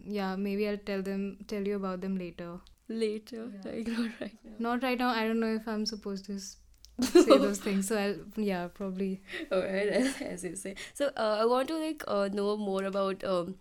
yeah. 0.04 0.36
Maybe 0.36 0.68
I'll 0.68 0.76
tell 0.78 1.02
them, 1.02 1.38
tell 1.46 1.62
you 1.66 1.76
about 1.76 2.00
them 2.00 2.16
later. 2.18 2.58
Later. 2.88 3.50
Yeah. 3.64 3.70
Like 3.72 3.86
not 3.88 4.10
right 4.20 4.38
now. 4.44 4.52
Not 4.58 4.82
right 4.82 4.98
now. 4.98 5.08
I 5.10 5.26
don't 5.26 5.40
know 5.40 5.54
if 5.54 5.66
I'm 5.68 5.86
supposed 5.86 6.26
to 6.26 6.38
say 7.02 7.38
those 7.38 7.58
things. 7.58 7.88
So 7.88 7.98
I'll, 7.98 8.42
yeah, 8.42 8.68
probably. 8.68 9.22
Alright, 9.52 9.88
as, 10.02 10.20
as 10.22 10.44
you 10.44 10.56
say. 10.56 10.74
So 10.94 11.10
uh, 11.16 11.38
I 11.40 11.44
want 11.44 11.68
to 11.68 11.76
like 11.78 12.02
uh, 12.08 12.28
know 12.32 12.56
more 12.56 12.84
about 12.84 13.22
um, 13.24 13.56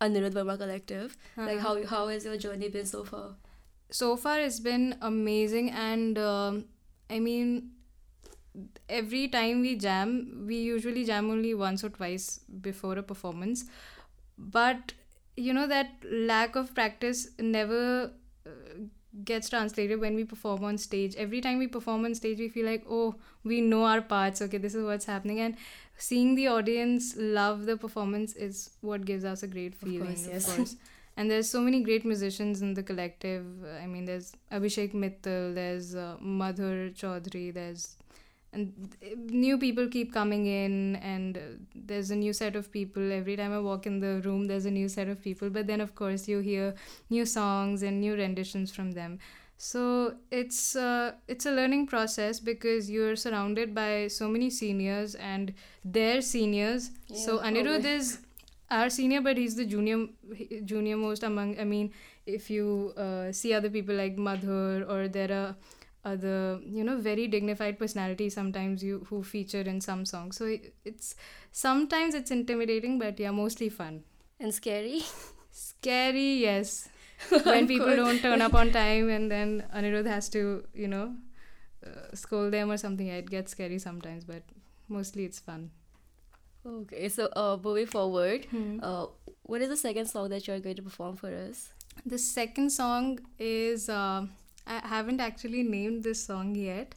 Anirudh 0.00 0.32
Verma 0.32 0.56
Collective. 0.58 1.16
Like 1.36 1.58
Uh-huh. 1.58 1.68
how 1.68 1.86
how 1.86 2.08
has 2.08 2.24
your 2.24 2.36
journey 2.36 2.68
been 2.68 2.86
so 2.86 3.04
far? 3.04 3.36
so 3.98 4.16
far 4.16 4.40
it's 4.40 4.60
been 4.64 4.96
amazing 5.02 5.68
and 5.70 6.16
um, 6.16 6.64
i 7.10 7.18
mean 7.18 7.72
every 8.88 9.28
time 9.28 9.60
we 9.60 9.76
jam 9.76 10.44
we 10.46 10.56
usually 10.56 11.04
jam 11.04 11.30
only 11.30 11.54
once 11.54 11.84
or 11.84 11.90
twice 11.90 12.40
before 12.60 12.96
a 12.98 13.02
performance. 13.02 13.64
But 14.38 14.92
you 15.36 15.52
know 15.52 15.66
that 15.66 15.90
lack 16.10 16.56
of 16.56 16.74
practice 16.74 17.28
never 17.38 18.10
uh, 18.46 18.50
gets 19.24 19.48
translated 19.48 20.00
when 20.00 20.14
we 20.14 20.24
perform 20.24 20.64
on 20.64 20.78
stage. 20.78 21.14
Every 21.16 21.40
time 21.40 21.58
we 21.58 21.66
perform 21.66 22.04
on 22.04 22.14
stage 22.14 22.38
we 22.38 22.48
feel 22.48 22.66
like 22.66 22.84
oh 22.88 23.14
we 23.44 23.60
know 23.60 23.84
our 23.84 24.00
parts. 24.00 24.42
Okay 24.42 24.58
this 24.58 24.74
is 24.74 24.84
what's 24.84 25.04
happening. 25.04 25.40
And 25.40 25.56
seeing 25.96 26.34
the 26.34 26.48
audience 26.48 27.14
love 27.16 27.66
the 27.66 27.76
performance 27.76 28.34
is 28.34 28.70
what 28.80 29.04
gives 29.04 29.24
us 29.24 29.42
a 29.42 29.46
great 29.46 29.74
feeling 29.74 30.02
Of 30.02 30.06
course, 30.08 30.26
of 30.26 30.32
yes. 30.32 30.56
course. 30.56 30.76
And 31.16 31.30
there's 31.30 31.50
so 31.50 31.60
many 31.60 31.82
great 31.82 32.04
musicians 32.06 32.62
in 32.62 32.72
the 32.72 32.82
collective. 32.82 33.44
I 33.82 33.86
mean 33.86 34.04
there's 34.06 34.32
abhishek 34.50 34.94
mittal 34.94 35.54
there's 35.54 35.94
uh, 35.94 36.16
madhur 36.22 36.94
chaudhary 36.94 37.52
there's 37.52 37.96
and 38.52 38.94
new 39.30 39.58
people 39.58 39.88
keep 39.88 40.12
coming 40.12 40.46
in 40.46 40.96
and 40.96 41.36
uh, 41.36 41.40
there's 41.74 42.10
a 42.10 42.16
new 42.16 42.32
set 42.32 42.56
of 42.56 42.70
people. 42.72 43.12
Every 43.12 43.36
time 43.36 43.52
i 43.52 43.60
walk 43.60 43.86
in 43.86 44.00
the 44.00 44.20
room 44.24 44.46
there's 44.46 44.66
a 44.66 44.70
new 44.70 44.88
set 44.88 45.08
of 45.08 45.22
people. 45.22 45.50
But 45.50 45.66
then 45.66 45.80
of 45.80 45.94
course 45.94 46.26
you 46.28 46.40
hear 46.40 46.74
new 47.10 47.24
songs 47.24 47.82
and 47.82 48.00
new 48.00 48.16
renditions 48.16 48.72
from 48.72 48.92
them. 48.92 49.18
So 49.56 50.14
it's 50.30 50.74
uh, 50.74 51.12
it's 51.28 51.46
a 51.46 51.52
learning 51.52 51.86
process 51.86 52.40
because 52.40 52.90
you're 52.90 53.14
surrounded 53.14 53.74
by 53.74 54.08
so 54.08 54.26
many 54.26 54.50
seniors 54.50 55.14
and 55.14 55.54
their 55.84 56.22
seniors. 56.22 56.90
So 57.12 57.38
anirudh 57.40 57.84
is 57.84 58.18
our 58.70 58.88
senior 58.88 59.20
but 59.20 59.36
he's 59.36 59.56
the 59.56 59.64
junior 59.64 60.06
junior 60.64 60.96
most 60.96 61.24
among 61.24 61.58
i 61.58 61.64
mean 61.64 61.90
if 62.26 62.48
you 62.48 62.92
uh, 62.96 63.32
see 63.32 63.52
other 63.52 63.68
people 63.68 63.94
like 63.94 64.16
madhur 64.16 64.88
or 64.88 65.08
there 65.08 65.32
are 65.32 65.56
other 66.04 66.58
you 66.64 66.82
know 66.84 66.96
very 66.98 67.26
dignified 67.28 67.78
personalities 67.78 68.34
sometimes 68.34 68.82
you 68.82 69.06
who 69.10 69.22
feature 69.22 69.60
in 69.60 69.80
some 69.80 70.04
songs 70.06 70.36
so 70.36 70.46
it, 70.46 70.74
it's 70.84 71.14
sometimes 71.52 72.14
it's 72.14 72.30
intimidating 72.30 72.98
but 72.98 73.18
yeah 73.20 73.30
mostly 73.30 73.68
fun 73.68 74.02
And 74.40 74.54
scary? 74.54 75.02
scary 75.52 76.38
yes 76.42 76.88
when 77.44 77.66
people 77.66 77.86
course. 77.86 77.96
don't 77.96 78.22
turn 78.22 78.40
up 78.40 78.54
on 78.54 78.70
time 78.72 79.10
and 79.10 79.30
then 79.30 79.64
anirudh 79.74 80.06
has 80.06 80.28
to 80.30 80.64
you 80.74 80.88
know 80.88 81.14
uh, 81.86 82.14
scold 82.14 82.52
them 82.52 82.70
or 82.70 82.76
something 82.76 83.06
yeah, 83.08 83.16
it 83.24 83.28
gets 83.30 83.52
scary 83.52 83.78
sometimes 83.78 84.24
but 84.24 84.42
mostly 84.88 85.24
it's 85.24 85.38
fun 85.38 85.70
Okay, 86.66 87.08
so 87.08 87.28
uh, 87.34 87.56
moving 87.62 87.86
forward, 87.86 88.44
Hmm. 88.50 88.80
uh, 88.82 89.06
what 89.44 89.62
is 89.62 89.70
the 89.70 89.76
second 89.78 90.06
song 90.06 90.28
that 90.28 90.46
you're 90.46 90.60
going 90.60 90.76
to 90.76 90.82
perform 90.82 91.16
for 91.16 91.28
us? 91.34 91.72
The 92.04 92.18
second 92.18 92.68
song 92.70 93.18
is 93.38 93.88
uh, 93.88 94.26
I 94.66 94.86
haven't 94.86 95.20
actually 95.20 95.62
named 95.62 96.04
this 96.04 96.24
song 96.24 96.54
yet, 96.54 96.94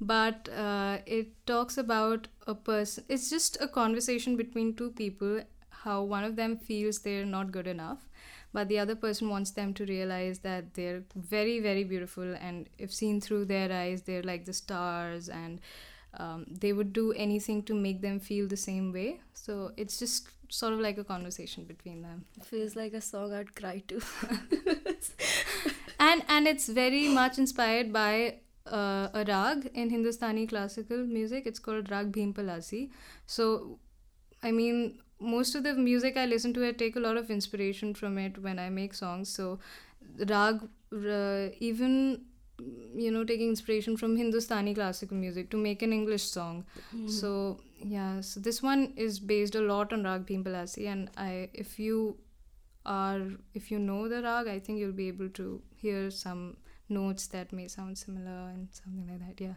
but 0.00 0.48
uh, 0.50 0.98
it 1.06 1.28
talks 1.46 1.78
about 1.78 2.28
a 2.46 2.54
person. 2.54 3.04
It's 3.08 3.30
just 3.30 3.56
a 3.60 3.68
conversation 3.68 4.36
between 4.36 4.74
two 4.74 4.90
people. 4.90 5.40
How 5.70 6.02
one 6.02 6.24
of 6.24 6.36
them 6.36 6.56
feels 6.56 6.98
they're 7.00 7.24
not 7.24 7.52
good 7.52 7.66
enough, 7.66 8.08
but 8.52 8.68
the 8.68 8.78
other 8.78 8.94
person 8.96 9.28
wants 9.28 9.50
them 9.52 9.74
to 9.74 9.84
realize 9.86 10.40
that 10.40 10.74
they're 10.74 11.02
very, 11.14 11.60
very 11.60 11.84
beautiful, 11.84 12.34
and 12.40 12.68
if 12.78 12.92
seen 12.92 13.20
through 13.20 13.44
their 13.46 13.72
eyes, 13.72 14.02
they're 14.02 14.22
like 14.22 14.44
the 14.44 14.52
stars, 14.52 15.28
and 15.28 15.60
um, 16.14 16.46
they 16.50 16.72
would 16.72 16.92
do 16.92 17.12
anything 17.12 17.62
to 17.64 17.74
make 17.74 18.00
them 18.00 18.20
feel 18.20 18.46
the 18.48 18.56
same 18.56 18.92
way. 18.92 19.20
So 19.34 19.72
it's 19.76 19.98
just 19.98 20.28
sort 20.48 20.72
of 20.72 20.80
like 20.80 20.98
a 20.98 21.04
conversation 21.04 21.64
between 21.64 22.02
them. 22.02 22.24
It 22.36 22.46
feels 22.46 22.76
like 22.76 22.94
a 22.94 23.00
song 23.00 23.32
I'd 23.34 23.54
cry 23.54 23.82
to. 23.88 24.00
and 26.10 26.22
and 26.28 26.46
it's 26.52 26.68
very 26.68 27.08
much 27.08 27.38
inspired 27.38 27.92
by 27.92 28.10
uh, 28.66 29.08
a 29.14 29.24
rag 29.28 29.70
in 29.74 29.90
Hindustani 29.90 30.46
classical 30.46 31.04
music. 31.16 31.46
It's 31.46 31.58
called 31.58 31.90
Rag 31.90 32.12
Bhim 32.12 32.32
Palasi. 32.34 32.90
So, 33.26 33.78
I 34.42 34.52
mean, 34.52 34.98
most 35.20 35.54
of 35.54 35.62
the 35.62 35.74
music 35.74 36.16
I 36.16 36.26
listen 36.26 36.54
to, 36.54 36.66
I 36.68 36.72
take 36.72 36.96
a 36.96 37.00
lot 37.00 37.16
of 37.16 37.30
inspiration 37.30 37.94
from 37.94 38.18
it 38.18 38.38
when 38.38 38.58
I 38.58 38.70
make 38.70 38.94
songs. 38.94 39.28
So, 39.28 39.58
rag, 40.28 40.68
uh, 40.92 41.48
even 41.60 42.22
you 42.94 43.10
know, 43.10 43.22
taking 43.24 43.48
inspiration 43.50 43.96
from 43.96 44.16
Hindustani 44.16 44.74
classical 44.74 45.16
music 45.16 45.50
to 45.50 45.56
make 45.56 45.82
an 45.82 45.92
English 45.92 46.22
song. 46.22 46.64
Mm. 46.94 47.10
So 47.10 47.60
yeah, 47.78 48.20
so 48.20 48.40
this 48.40 48.62
one 48.62 48.92
is 48.96 49.20
based 49.20 49.54
a 49.54 49.60
lot 49.60 49.92
on 49.92 50.04
Rag 50.04 50.26
Bhim 50.26 50.42
Palasi, 50.44 50.86
and 50.88 51.10
I, 51.16 51.50
if 51.52 51.78
you 51.78 52.16
are, 52.86 53.20
if 53.54 53.70
you 53.70 53.78
know 53.78 54.08
the 54.08 54.22
rag, 54.22 54.48
I 54.48 54.58
think 54.58 54.78
you'll 54.78 54.92
be 54.92 55.08
able 55.08 55.28
to 55.30 55.60
hear 55.74 56.10
some 56.10 56.56
notes 56.88 57.26
that 57.28 57.52
may 57.52 57.68
sound 57.68 57.98
similar 57.98 58.50
and 58.54 58.68
something 58.70 59.06
like 59.08 59.20
that. 59.26 59.42
Yeah. 59.42 59.54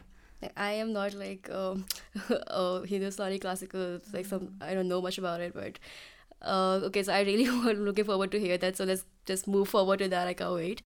I 0.56 0.72
am 0.72 0.92
not 0.92 1.14
like 1.14 1.50
um, 1.50 1.86
uh, 2.48 2.80
Hindustani 2.80 3.38
classical, 3.38 3.98
like 4.12 4.26
some 4.26 4.54
I 4.60 4.74
don't 4.74 4.88
know 4.88 5.02
much 5.02 5.18
about 5.18 5.40
it, 5.40 5.54
but 5.54 5.78
uh, 6.42 6.80
okay. 6.84 7.02
So 7.02 7.12
I 7.12 7.20
really 7.20 7.48
want 7.64 7.78
looking 7.78 8.04
forward 8.04 8.30
to 8.32 8.40
hear 8.40 8.56
that. 8.58 8.76
So 8.76 8.84
let's 8.84 9.04
just 9.26 9.46
move 9.46 9.68
forward 9.68 9.98
to 9.98 10.08
that. 10.08 10.26
I 10.28 10.34
can't 10.34 10.54
wait. 10.54 10.82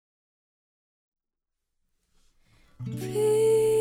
Preach 2.86 3.74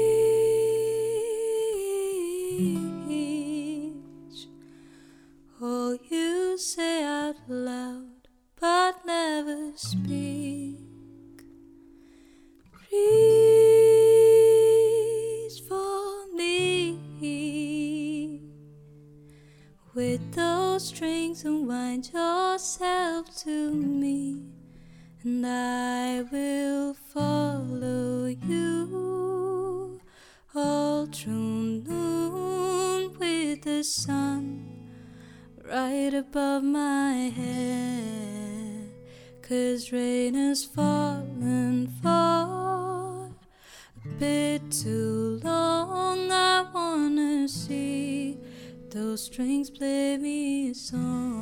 all 5.63 5.97
you 6.11 6.59
say 6.59 7.05
out 7.05 7.37
loud, 7.49 8.22
but 8.63 9.05
never 9.05 9.73
speak. 9.75 10.77
Preach 12.71 12.93
for 15.69 16.29
me 16.37 17.01
with 19.95 20.33
those 20.33 20.87
strings 20.87 21.45
and 21.45 21.67
wind 21.67 22.13
yourself 22.15 23.37
to 23.39 23.73
me 23.75 24.45
and 25.25 25.45
I 25.45 26.23
will 26.31 26.95
follow 26.95 28.27
you 28.27 29.99
all 30.55 31.07
through 31.07 31.83
noon 31.89 33.19
with 33.19 33.63
the 33.63 33.83
sun 33.83 34.89
right 35.69 36.15
above 36.15 36.63
my 36.63 37.33
head. 37.35 38.32
Cause 39.49 39.93
rain 39.93 40.35
has 40.35 40.65
fallen 40.65 41.89
for 42.01 42.09
a 42.09 43.29
bit 44.19 44.63
too 44.71 45.41
long. 45.43 46.31
I 46.31 46.65
wanna 46.73 47.49
see 47.49 48.39
those 48.91 49.25
strings 49.25 49.69
play 49.69 50.17
me 50.17 50.71
a 50.71 50.75
song. 50.75 51.42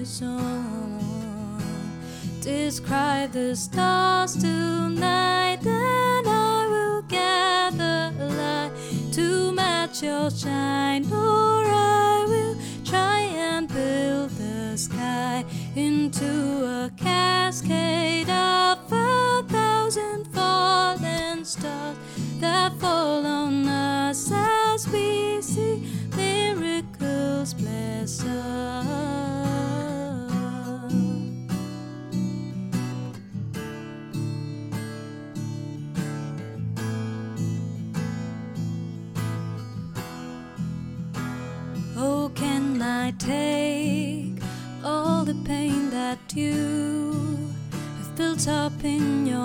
Me 0.00 0.06
song. 0.06 1.62
Describe 2.40 3.32
the 3.32 3.54
stars 3.54 4.34
tonight, 4.34 5.58
then 5.60 6.22
I 6.26 6.66
will 6.72 7.02
gather 7.02 8.12
a 8.18 8.28
light 8.40 8.72
to 9.12 9.52
match 9.52 10.02
your 10.02 10.30
shine, 10.30 11.04
or 11.12 11.64
I 11.66 12.24
will 12.26 12.56
try 12.84 13.20
and 13.20 13.68
build 13.68 14.30
the 14.30 14.76
sky 14.78 15.44
into 15.76 16.30
a 16.64 16.90
cascade 16.96 18.30
of 18.30 18.78
a 18.90 19.44
thousand 19.48 20.24
fallen 20.32 21.44
stars 21.44 21.96
that 22.40 22.72
fall 22.80 23.26
on 23.26 23.68
us 23.68 24.32
as 24.32 24.88
we 24.88 25.42
see 25.42 25.89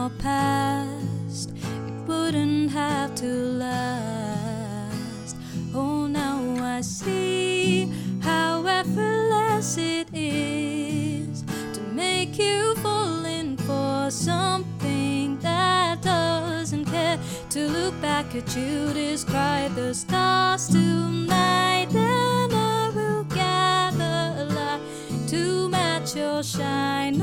in 0.05 0.11
your 0.11 0.19
past? 0.19 1.51
It 1.87 2.07
wouldn't 2.07 2.71
have 2.71 3.15
to 3.15 3.25
last. 3.25 5.35
Oh, 5.73 6.07
now 6.07 6.39
I 6.63 6.81
see 6.81 7.91
how 8.21 8.65
effortless 8.65 9.77
it 9.77 10.07
is 10.13 11.43
to 11.73 11.81
make 11.93 12.37
you 12.37 12.75
fall 12.75 13.25
in 13.25 13.57
for 13.57 14.11
something 14.11 15.39
that 15.39 16.01
doesn't 16.01 16.85
care. 16.85 17.19
To 17.49 17.67
look 17.67 17.99
back 18.01 18.35
at 18.35 18.55
you, 18.55 18.93
describe 18.93 19.75
the 19.75 19.93
stars 19.93 20.67
tonight, 20.67 21.87
then 21.91 22.53
I 22.53 22.91
will 22.93 23.23
gather 23.23 24.35
a 24.37 24.45
light 24.45 24.81
to 25.29 25.69
match 25.69 26.15
your 26.15 26.43
shine, 26.43 27.17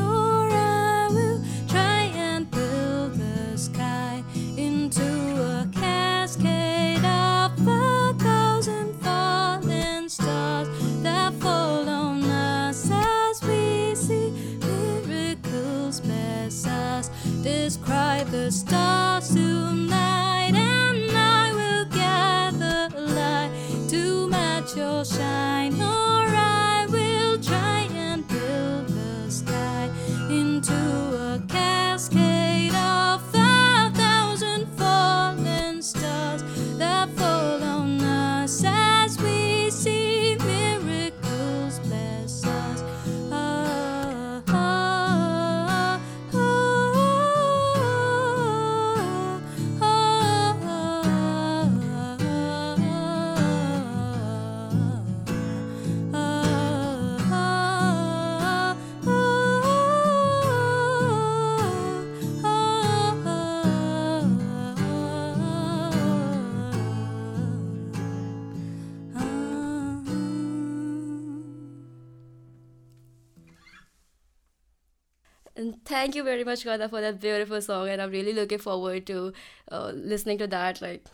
And 75.56 75.84
thank 75.84 76.14
you 76.14 76.22
very 76.24 76.44
much, 76.44 76.64
Gatha, 76.64 76.88
for 76.88 77.00
that 77.00 77.20
beautiful 77.20 77.60
song. 77.60 77.88
And 77.88 78.00
I'm 78.00 78.10
really 78.10 78.32
looking 78.32 78.58
forward 78.58 79.06
to 79.06 79.32
uh, 79.70 79.92
listening 79.94 80.38
to 80.38 80.46
that, 80.48 80.80
like 80.80 81.04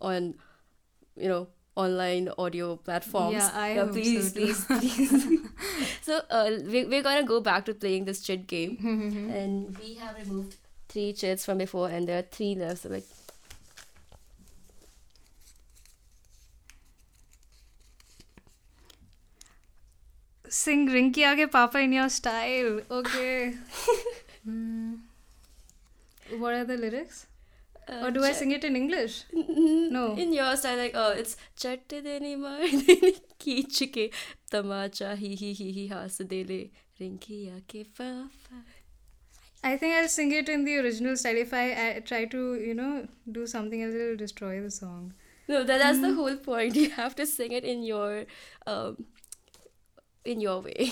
on, 0.00 0.34
you 1.16 1.28
know, 1.28 1.48
online 1.76 2.28
audio 2.38 2.76
platforms. 2.76 3.34
Yeah, 3.34 3.50
I 3.54 3.74
so 3.76 3.88
please, 3.88 4.32
too. 4.32 4.40
please, 4.40 4.64
please. 4.66 5.38
so 6.02 6.20
uh, 6.30 6.50
we, 6.66 6.84
we're 6.84 7.02
gonna 7.02 7.24
go 7.24 7.40
back 7.40 7.64
to 7.66 7.74
playing 7.74 8.04
this 8.04 8.20
chit 8.20 8.46
game, 8.46 8.76
Mm-hmm. 8.78 9.30
and 9.40 9.78
we 9.78 9.94
have 9.94 10.16
removed 10.16 10.56
three 10.88 11.12
chits 11.12 11.44
from 11.44 11.58
before, 11.58 11.88
and 11.88 12.08
there 12.08 12.18
are 12.18 12.22
three 12.30 12.54
left. 12.54 12.82
So 12.82 12.88
like, 12.90 13.04
sing 20.48 20.88
Rinky 20.88 21.24
Aage 21.24 21.50
Papa 21.50 21.78
in 21.78 21.92
your 21.92 22.08
style. 22.08 22.80
Okay. 22.90 23.54
mm. 24.48 24.98
What 26.38 26.54
are 26.54 26.64
the 26.64 26.76
lyrics? 26.76 27.26
Uh, 27.88 28.06
or 28.06 28.10
do 28.10 28.22
I 28.22 28.32
sing 28.32 28.50
it 28.52 28.64
in 28.64 28.76
English? 28.76 29.24
No. 29.32 30.14
In 30.16 30.32
your 30.32 30.54
style, 30.56 30.76
like, 30.76 30.92
oh, 30.94 31.12
it's 31.12 31.36
chatte 31.56 32.02
deni 32.06 32.36
maar 32.38 32.60
deni 32.60 33.12
ki 33.38 33.62
chike 33.64 34.12
tamacha 34.50 35.14
hi 35.22 35.30
hi 35.42 35.52
hi 35.60 35.70
hi 35.78 35.86
haas 35.94 36.18
dele 36.32 36.58
rinki 37.00 37.38
aake 37.54 37.86
papa. 37.96 38.60
I 39.64 39.76
think 39.76 39.94
I'll 39.94 40.08
sing 40.08 40.32
it 40.32 40.48
in 40.48 40.64
the 40.64 40.76
original 40.78 41.16
style. 41.16 41.36
If 41.36 41.52
I, 41.52 41.64
I 41.86 42.00
try 42.00 42.26
to, 42.26 42.54
you 42.54 42.74
know, 42.74 43.08
do 43.30 43.46
something 43.46 43.82
else, 43.82 43.94
it'll 43.94 44.16
destroy 44.16 44.60
the 44.60 44.70
song. 44.70 45.14
No, 45.48 45.64
that, 45.64 45.78
that's 45.78 45.98
mm. 45.98 46.02
the 46.02 46.08
hmm. 46.08 46.16
whole 46.16 46.36
point. 46.36 46.76
You 46.82 46.90
have 46.90 47.16
to 47.16 47.26
sing 47.26 47.52
it 47.52 47.64
in 47.64 47.82
your 47.82 48.26
um, 48.66 49.06
in 50.34 50.40
your 50.40 50.60
way. 50.60 50.90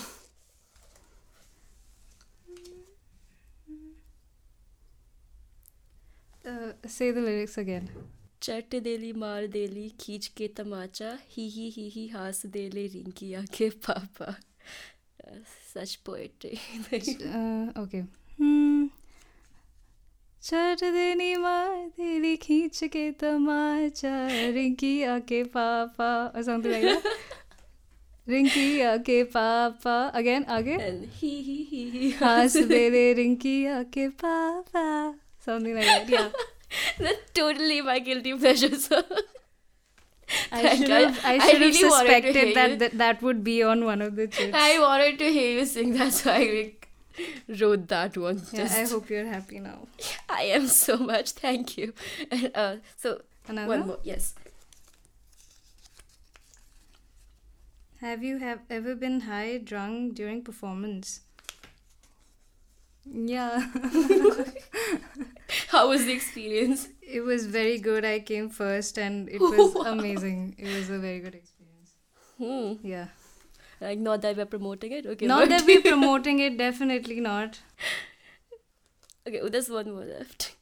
Uh, 6.45 6.73
say 6.87 7.11
the 7.11 7.21
lyrics 7.21 7.59
again. 7.59 7.89
चट 8.43 8.75
देली 8.85 9.13
मार 9.19 9.47
देली 9.53 9.89
खींच 10.01 10.27
के 10.37 10.47
तमाचा 10.57 11.11
ही 11.31 11.47
ही 11.51 11.69
ही 11.77 11.89
ही 11.95 12.07
हास 12.09 12.45
दे 12.55 12.69
ले 12.75 12.87
रिंकी 12.95 13.33
आके 13.35 13.69
पापा 13.87 14.35
Uh, 15.27 15.39
Uh, 17.35 17.73
okay. 17.83 18.05
Hmm. 18.39 18.87
चट 20.43 20.85
देनी 20.95 21.35
मार 21.43 21.75
दिली 21.99 22.37
खींच 22.43 22.83
के 22.93 23.11
तमाचा 23.21 24.15
रिंकी 24.55 25.03
आके 25.17 25.43
पापा 25.57 26.11
or 26.35 26.43
something 26.49 26.73
like 26.73 26.87
that. 26.93 27.03
Rinki 28.30 28.82
आके 28.88 29.24
पापा 29.36 29.96
again 30.20 30.46
आगे 30.58 30.78
and 30.88 31.06
he 31.22 31.32
he 31.48 31.56
he 31.72 31.82
he 31.96 32.12
हंस 32.22 32.58
दे 32.72 32.90
ले 32.90 33.04
रिंकी 33.20 33.56
आके 33.78 34.08
पापा 34.24 34.86
something 35.46 35.76
like 35.76 35.86
that. 35.86 36.10
Yeah. 36.10 36.30
That's 37.00 37.32
totally 37.38 37.82
my 37.82 38.00
guilty 38.00 38.34
pleasure 38.42 38.76
song. 38.84 39.04
I 40.52 40.62
Thank 40.62 40.78
should 40.80 40.88
God. 40.88 41.02
have, 41.08 41.26
I 41.26 41.32
I 41.34 41.40
should 41.40 41.52
have 41.54 41.62
really 41.62 41.90
wanted 41.90 41.90
to 41.90 41.96
suspected 41.96 42.36
hear 42.36 42.54
that, 42.58 42.70
you. 42.70 42.78
that 42.84 42.98
that 43.00 43.22
would 43.22 43.44
be 43.44 43.56
on 43.72 43.84
one 43.88 44.02
of 44.02 44.16
the 44.16 44.28
chits. 44.28 44.56
I 44.66 44.80
wanted 44.84 45.18
to 45.24 45.32
hear 45.38 45.50
you 45.58 45.66
sing 45.66 45.92
that, 45.98 46.14
so 46.20 46.32
I 46.32 46.38
like, 46.60 46.88
wrote 47.64 47.88
that 47.90 48.16
one. 48.18 48.40
yeah, 48.54 48.62
I 48.64 48.68
Just- 48.68 48.94
hope 48.94 49.10
you're 49.10 49.26
happy 49.26 49.60
now. 49.60 49.76
I 50.30 50.44
am 50.60 50.68
so 50.68 50.98
much. 51.10 51.32
Thank 51.42 51.76
you. 51.78 51.92
And, 52.30 52.52
uh, 52.56 52.76
so 52.96 53.18
Another? 53.50 53.68
one 53.74 53.86
more. 53.88 54.00
Yes. 54.04 54.34
Have 58.01 58.23
you 58.23 58.39
have 58.39 58.61
ever 58.69 58.95
been 58.95 59.21
high 59.21 59.59
drunk 59.59 60.15
during 60.15 60.43
performance? 60.43 61.21
Yeah. 63.05 63.61
How 65.69 65.89
was 65.89 66.05
the 66.05 66.13
experience? 66.13 66.89
it 67.07 67.21
was 67.21 67.47
very 67.47 67.79
good. 67.79 68.05
I 68.05 68.19
came 68.19 68.49
first 68.51 68.99
and 68.99 69.29
it 69.29 69.41
was 69.41 69.75
amazing. 69.87 70.57
It 70.59 70.75
was 70.75 70.91
a 70.91 70.99
very 70.99 71.21
good 71.21 71.35
experience. 71.35 71.93
Hmm. 72.39 72.87
Yeah. 72.87 73.07
Like 73.81 73.99
not 73.99 74.23
that 74.23 74.37
we're 74.37 74.47
promoting 74.47 74.93
it. 74.93 75.07
Okay. 75.07 75.27
Not 75.27 75.49
that 75.49 75.65
we're 75.67 75.83
promoting 75.93 76.41
it, 76.41 76.59
definitely 76.59 77.21
not. 77.21 77.61
okay. 79.27 79.41
oh, 79.41 79.49
There's 79.49 79.71
one 79.71 79.93
more 79.93 80.05
left. 80.05 80.56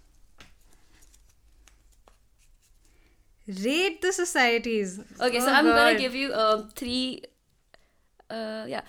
Rate 3.46 4.00
the 4.00 4.12
societies. 4.12 5.00
Okay, 5.20 5.40
so 5.40 5.48
Oh 5.48 5.52
I'm 5.52 5.66
gonna 5.66 5.98
give 5.98 6.14
you 6.14 6.32
um 6.32 6.68
three. 6.74 7.22
Uh, 8.30 8.64
yeah, 8.66 8.80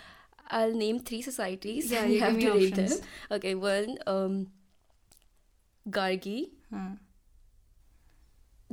I'll 0.50 0.74
name 0.74 1.00
three 1.00 1.22
societies. 1.22 1.92
Yeah, 1.92 2.06
you 2.14 2.20
have 2.22 2.40
to 2.40 2.52
rate 2.54 2.72
options. 2.74 3.00
them. 3.00 3.10
Okay, 3.32 3.56
one 3.56 3.98
um. 4.08 4.48
Gargi. 5.90 6.50
Huh. 6.74 6.98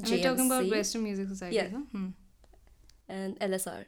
JMC, 0.01 0.11
we're 0.11 0.23
talking 0.23 0.47
about 0.47 0.71
Western 0.71 1.03
Music 1.03 1.29
Society. 1.29 1.57
Yeah. 1.57 1.69
Huh? 1.69 1.85
Hmm. 1.93 2.09
and 3.09 3.39
LSR. 3.41 3.85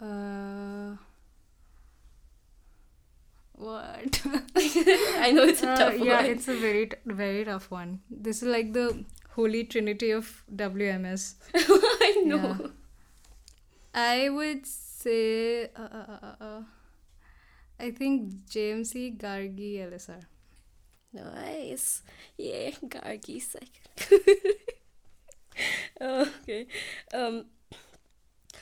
Uh, 0.00 0.96
what? 3.58 4.20
I 4.56 5.32
know 5.32 5.44
it's 5.44 5.62
a 5.62 5.88
Uh, 5.88 5.90
yeah, 5.90 6.16
one. 6.22 6.26
it's 6.26 6.48
a 6.48 6.56
very, 6.56 6.86
t- 6.86 6.96
very 7.06 7.44
tough 7.44 7.70
one. 7.70 8.00
This 8.10 8.42
is 8.42 8.48
like 8.48 8.72
the 8.72 9.04
holy 9.34 9.64
trinity 9.64 10.10
of 10.12 10.44
WMS. 10.54 11.34
I 11.54 12.22
know. 12.24 12.56
Yeah. 12.60 12.68
I 13.94 14.28
would 14.30 14.66
say, 14.66 15.64
uh, 15.76 15.80
uh, 15.82 16.04
uh, 16.08 16.18
uh, 16.26 16.44
uh, 16.44 16.62
I 17.80 17.90
think 17.90 18.46
JMC, 18.50 19.16
Gargi, 19.16 19.78
LSR. 19.78 20.22
Nice. 21.12 22.02
Yeah, 22.36 22.70
Gargi 22.84 23.40
second. 23.42 24.24
okay. 26.00 26.66
Um. 27.14 27.46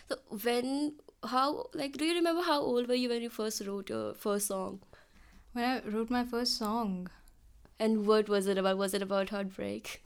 So 0.08 0.16
when 0.42 0.94
how 1.24 1.66
like 1.74 1.96
do 1.96 2.04
you 2.04 2.14
remember 2.14 2.42
how 2.42 2.60
old 2.60 2.88
were 2.88 2.94
you 2.94 3.08
when 3.08 3.22
you 3.22 3.30
first 3.30 3.62
wrote 3.66 3.88
your 3.88 4.14
first 4.14 4.46
song? 4.48 4.80
When 5.56 5.64
I 5.64 5.80
wrote 5.88 6.10
my 6.10 6.22
first 6.22 6.58
song. 6.58 7.08
And 7.80 8.06
what 8.06 8.28
was 8.28 8.46
it 8.46 8.58
about? 8.58 8.76
Was 8.76 8.92
it 8.92 9.00
about 9.00 9.30
heartbreak? 9.30 10.02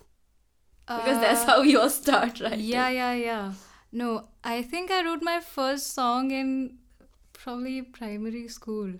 Because 0.87 1.21
that's 1.21 1.41
Uh, 1.43 1.47
how 1.47 1.63
you 1.63 1.81
all 1.81 1.91
start, 1.91 2.39
right? 2.41 2.57
Yeah, 2.57 2.89
yeah, 2.89 3.15
yeah. 3.15 3.55
No, 3.91 4.29
I 4.45 4.63
think 4.63 4.93
I 4.93 5.03
wrote 5.05 5.23
my 5.29 5.41
first 5.41 5.89
song 5.93 6.31
in 6.31 6.53
probably 7.33 7.83
primary 7.83 8.47
school. 8.47 8.93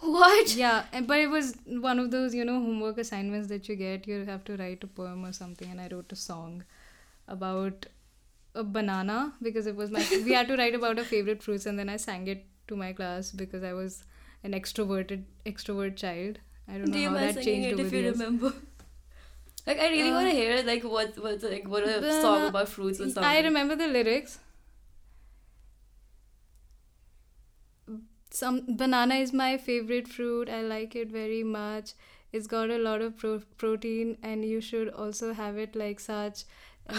What? 0.00 0.54
Yeah, 0.54 0.84
and- 0.92 1.06
but 1.12 1.18
it 1.20 1.30
was 1.36 1.54
one 1.88 1.98
of 1.98 2.10
those, 2.16 2.34
you 2.40 2.44
know, 2.44 2.58
homework 2.66 2.98
assignments 3.04 3.48
that 3.54 3.70
you 3.70 3.76
get. 3.76 4.06
You 4.06 4.18
have 4.26 4.44
to 4.50 4.56
write 4.58 4.84
a 4.84 4.90
poem 4.98 5.24
or 5.24 5.32
something, 5.32 5.70
and 5.70 5.80
I 5.80 5.88
wrote 5.94 6.12
a 6.12 6.20
song 6.24 6.58
about 7.26 7.86
a 8.54 8.64
banana 8.76 9.32
because 9.48 9.66
it 9.66 9.76
was 9.76 9.90
my. 9.96 10.04
we 10.28 10.36
had 10.40 10.52
to 10.52 10.60
write 10.62 10.74
about 10.82 10.98
our 10.98 11.08
favorite 11.14 11.42
fruits, 11.48 11.64
and 11.64 11.78
then 11.78 11.88
I 11.88 11.96
sang 12.04 12.28
it 12.36 12.44
to 12.68 12.76
my 12.84 12.92
class 13.00 13.32
because 13.44 13.64
I 13.72 13.72
was 13.80 13.98
an 14.44 14.52
extroverted 14.52 15.24
extrovert 15.44 15.96
child. 15.96 16.38
I 16.68 16.78
don't 16.78 16.88
know 16.90 17.08
how 17.10 17.14
that 17.14 17.42
changed 17.42 17.68
it 17.68 17.72
over 17.74 17.82
if 17.82 17.90
the 17.90 17.96
you 17.96 18.02
years. 18.04 18.18
remember? 18.18 18.52
Like 19.66 19.80
I 19.80 19.88
really 19.88 20.10
Uh, 20.10 20.14
want 20.14 20.28
to 20.30 20.34
hear 20.34 20.62
like 20.62 20.84
what 20.84 21.16
what 21.22 21.42
like 21.42 21.66
what 21.68 21.82
a 21.82 21.94
Banana- 22.00 22.20
song 22.22 22.44
about 22.48 22.68
fruits 22.68 23.00
or 23.00 23.06
something. 23.10 23.24
I 23.24 23.40
remember 23.40 23.74
the 23.74 23.88
lyrics. 23.88 24.38
Some 28.30 28.76
banana 28.76 29.16
is 29.16 29.32
my 29.32 29.56
favorite 29.56 30.06
fruit. 30.08 30.48
I 30.48 30.60
like 30.60 30.94
it 30.94 31.10
very 31.10 31.42
much. 31.42 31.92
It's 32.32 32.46
got 32.46 32.70
a 32.70 32.78
lot 32.78 33.00
of 33.00 33.16
pro- 33.16 33.42
protein, 33.56 34.18
and 34.22 34.44
you 34.44 34.60
should 34.60 34.88
also 34.90 35.32
have 35.32 35.56
it 35.56 35.74
like 35.74 35.98
such. 36.00 36.44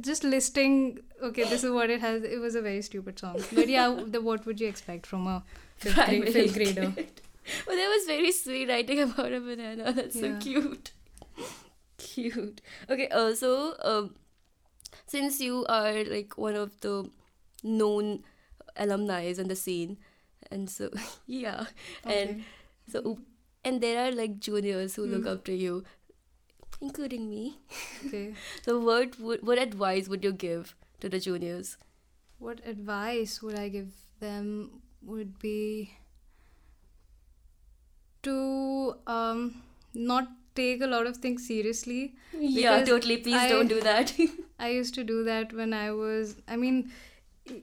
Just 0.00 0.22
listing. 0.24 0.98
Okay, 1.22 1.44
this 1.44 1.64
is 1.64 1.70
what 1.70 1.90
it 1.90 2.00
has. 2.00 2.22
It 2.22 2.38
was 2.40 2.54
a 2.54 2.62
very 2.62 2.82
stupid 2.82 3.18
song, 3.18 3.40
but 3.52 3.68
yeah. 3.68 3.98
The 4.06 4.20
what 4.20 4.44
would 4.46 4.60
you 4.60 4.68
expect 4.68 5.06
from 5.06 5.26
a 5.26 5.42
fifth, 5.76 5.94
grade, 5.94 6.06
Primary 6.06 6.32
fifth 6.32 6.54
grader? 6.54 6.92
kid. 6.94 7.20
But 7.66 7.76
that 7.76 7.88
was 7.96 8.06
very 8.06 8.30
sweet 8.32 8.68
writing 8.68 9.00
about 9.00 9.32
a 9.32 9.40
banana. 9.40 9.92
That's 10.00 10.20
so 10.20 10.36
cute. 10.38 10.92
cute. 11.96 12.60
Okay, 12.90 13.08
also, 13.08 13.74
um, 13.82 14.14
since 15.06 15.40
you 15.40 15.64
are 15.68 16.04
like 16.04 16.36
one 16.36 16.54
of 16.54 16.78
the 16.80 17.10
known 17.62 18.24
alumni 18.76 19.22
in 19.22 19.48
the 19.48 19.56
scene, 19.56 19.96
and 20.50 20.68
so 20.70 20.90
yeah, 21.26 21.64
and 22.04 22.44
so 22.86 23.18
and 23.64 23.80
there 23.80 24.06
are 24.06 24.12
like 24.12 24.38
juniors 24.38 24.94
who 24.96 25.06
look 25.06 25.22
Hmm. 25.22 25.28
up 25.28 25.44
to 25.44 25.54
you, 25.54 25.84
including 26.80 27.28
me. 27.30 27.58
Okay. 28.06 28.34
So 28.62 28.78
what 28.78 29.18
would 29.20 29.46
what 29.46 29.58
advice 29.58 30.08
would 30.08 30.24
you 30.24 30.32
give 30.32 30.74
to 31.00 31.08
the 31.08 31.20
juniors? 31.20 31.76
What 32.38 32.60
advice 32.66 33.42
would 33.42 33.58
I 33.58 33.68
give 33.68 33.92
them? 34.20 34.82
Would 35.02 35.38
be 35.38 35.94
to 38.22 38.96
um 39.06 39.62
not 39.94 40.28
take 40.54 40.80
a 40.82 40.86
lot 40.86 41.06
of 41.06 41.16
things 41.18 41.46
seriously. 41.46 42.14
yeah, 42.32 42.84
totally. 42.84 43.16
Please 43.18 43.42
I- 43.42 43.48
don't 43.48 43.68
do 43.68 43.80
that. 43.80 44.14
I 44.60 44.70
used 44.70 44.94
to 44.94 45.04
do 45.04 45.22
that 45.24 45.52
when 45.52 45.72
I 45.72 45.92
was. 45.92 46.34
I 46.48 46.56
mean, 46.56 46.90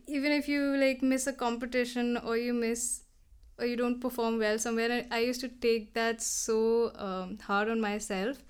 even 0.08 0.32
if 0.32 0.48
you 0.48 0.62
like 0.78 1.02
miss 1.02 1.28
a 1.28 1.34
competition 1.34 2.18
or 2.18 2.38
you 2.38 2.54
miss 2.54 3.02
or 3.60 3.66
you 3.66 3.76
don't 3.78 4.00
perform 4.02 4.38
well 4.40 4.58
somewhere 4.60 5.06
i 5.12 5.20
used 5.20 5.40
to 5.42 5.48
take 5.66 5.94
that 5.94 6.22
so 6.22 6.92
um, 6.96 7.38
hard 7.48 7.70
on 7.70 7.80
myself 7.80 8.44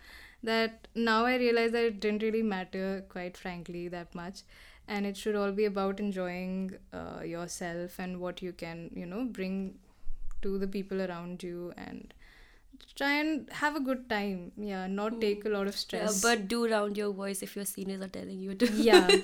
that 0.45 0.87
now 0.95 1.25
i 1.25 1.35
realize 1.35 1.71
that 1.71 1.85
it 1.85 1.99
didn't 1.99 2.23
really 2.23 2.43
matter 2.43 3.03
quite 3.09 3.37
frankly 3.37 3.87
that 3.89 4.13
much. 4.15 4.43
And 4.87 5.05
it 5.07 5.17
should 5.17 5.35
all 5.35 5.51
be 5.51 5.65
about 5.65 5.99
enjoying 5.99 6.77
uh, 6.93 7.21
yourself 7.23 7.97
and 7.97 8.19
what 8.19 8.41
you 8.41 8.51
can 8.53 8.91
you 8.95 9.05
know 9.07 9.25
bring 9.25 9.79
to 10.43 10.57
the 10.59 10.67
people 10.67 11.01
around 11.01 11.43
you 11.43 11.73
and 11.77 12.13
try 12.95 13.11
and 13.19 13.49
have 13.51 13.75
a 13.75 13.79
good 13.79 14.07
time 14.09 14.51
yeah 14.57 14.87
not 14.87 15.19
take 15.21 15.43
a 15.45 15.49
lot 15.49 15.67
of 15.67 15.73
Yeah, 15.75 15.79
stress 15.85 16.21
but 16.21 16.47
do 16.47 16.67
round 16.71 16.97
your 16.97 17.11
voice 17.13 17.41
if 17.41 17.55
your 17.55 17.65
seniors 17.65 18.01
are 18.01 18.07
telling 18.07 18.39
you 18.39 18.55
to. 18.55 18.67
yeah 18.73 19.07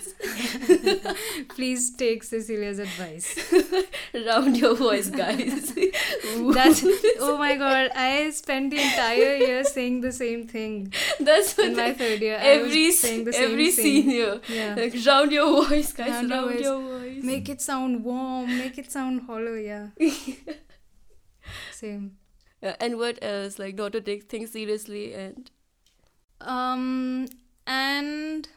please 1.56 1.96
take 1.96 2.24
cecilia's 2.24 2.80
advice 2.80 3.54
round 4.14 4.58
your 4.58 4.76
voice, 4.76 5.10
guys. 5.10 5.74
That's 5.74 6.84
oh 7.20 7.38
my 7.38 7.56
god! 7.56 7.92
I 7.96 8.30
spent 8.32 8.72
the 8.72 8.78
entire 8.82 9.36
year 9.36 9.64
saying 9.64 10.02
the 10.02 10.12
same 10.12 10.48
thing 10.48 10.94
That's 11.20 11.58
what 11.58 11.68
in 11.68 11.76
my 11.78 11.94
third 11.94 12.22
year. 12.22 12.38
Every 12.40 12.86
was 12.88 12.96
s- 12.96 13.00
saying 13.00 13.24
the 13.26 13.34
same 13.34 13.52
every 13.52 13.72
senior. 13.72 14.42
Yeah. 14.48 14.76
Like 14.76 14.96
round 15.06 15.32
your 15.32 15.66
voice, 15.68 15.94
guys. 15.94 16.10
Round 16.10 16.30
Round, 16.32 16.54
your 16.56 16.62
your 16.62 17.00
voice. 17.00 17.24
Make 17.24 17.50
it 17.50 17.62
sound 17.62 18.04
warm. 18.04 18.48
Make 18.58 18.78
it 18.78 18.92
sound 18.92 19.22
hollow. 19.28 19.56
Yeah. 19.56 19.88
same. 21.72 22.18
Yeah, 22.62 22.76
and 22.80 22.98
what 22.98 23.20
else? 23.22 23.60
Like 23.60 23.76
not 23.76 23.94
to 23.94 24.02
take 24.02 24.30
things 24.30 24.52
seriously 24.52 25.14
and 25.14 25.50
Um 26.42 27.28
and 27.68 28.48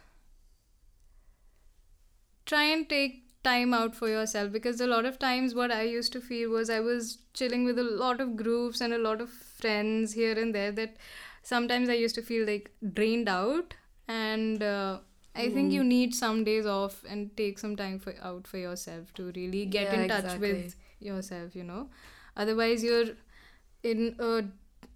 try 2.47 2.65
and 2.65 2.89
take 2.89 3.23
time 3.43 3.75
out 3.75 3.95
for 3.95 4.09
yourself 4.09 4.51
because 4.53 4.81
a 4.81 4.87
lot 4.87 5.05
of 5.05 5.19
times 5.19 5.55
what 5.55 5.71
I 5.71 5.83
used 5.83 6.13
to 6.15 6.21
feel 6.21 6.51
was 6.51 6.71
I 6.71 6.81
was 6.81 7.19
chilling 7.35 7.65
with 7.65 7.79
a 7.79 7.85
lot 7.85 8.21
of 8.21 8.37
groups 8.37 8.81
and 8.81 8.93
a 8.93 8.99
lot 8.99 9.21
of 9.21 9.31
friends 9.31 10.13
here 10.15 10.39
and 10.39 10.55
there 10.55 10.73
that 10.73 10.97
sometimes 11.43 11.89
I 11.89 11.95
used 11.95 12.15
to 12.15 12.23
feel 12.23 12.47
like 12.47 12.71
drained 12.95 13.29
out 13.29 13.75
and 14.09 14.63
uh, 14.63 14.99
I 15.35 15.51
think 15.51 15.73
you 15.73 15.85
need 15.85 16.15
some 16.15 16.45
days 16.45 16.65
off 16.67 17.05
and 17.09 17.37
take 17.37 17.59
some 17.59 17.77
time 17.77 17.99
for 17.99 18.15
out 18.23 18.47
for 18.47 18.57
yourself 18.59 19.13
to 19.15 19.31
really 19.37 19.67
get 19.67 19.93
Yeah, 19.93 19.93
in 19.93 20.07
touch 20.07 20.37
exactly. 20.37 20.37
with 20.37 20.75
yourself 21.01 21.55
you 21.55 21.65
know 21.65 21.89
otherwise 22.37 22.83
you're 22.83 23.07
in 23.85 24.17
a 24.19 24.45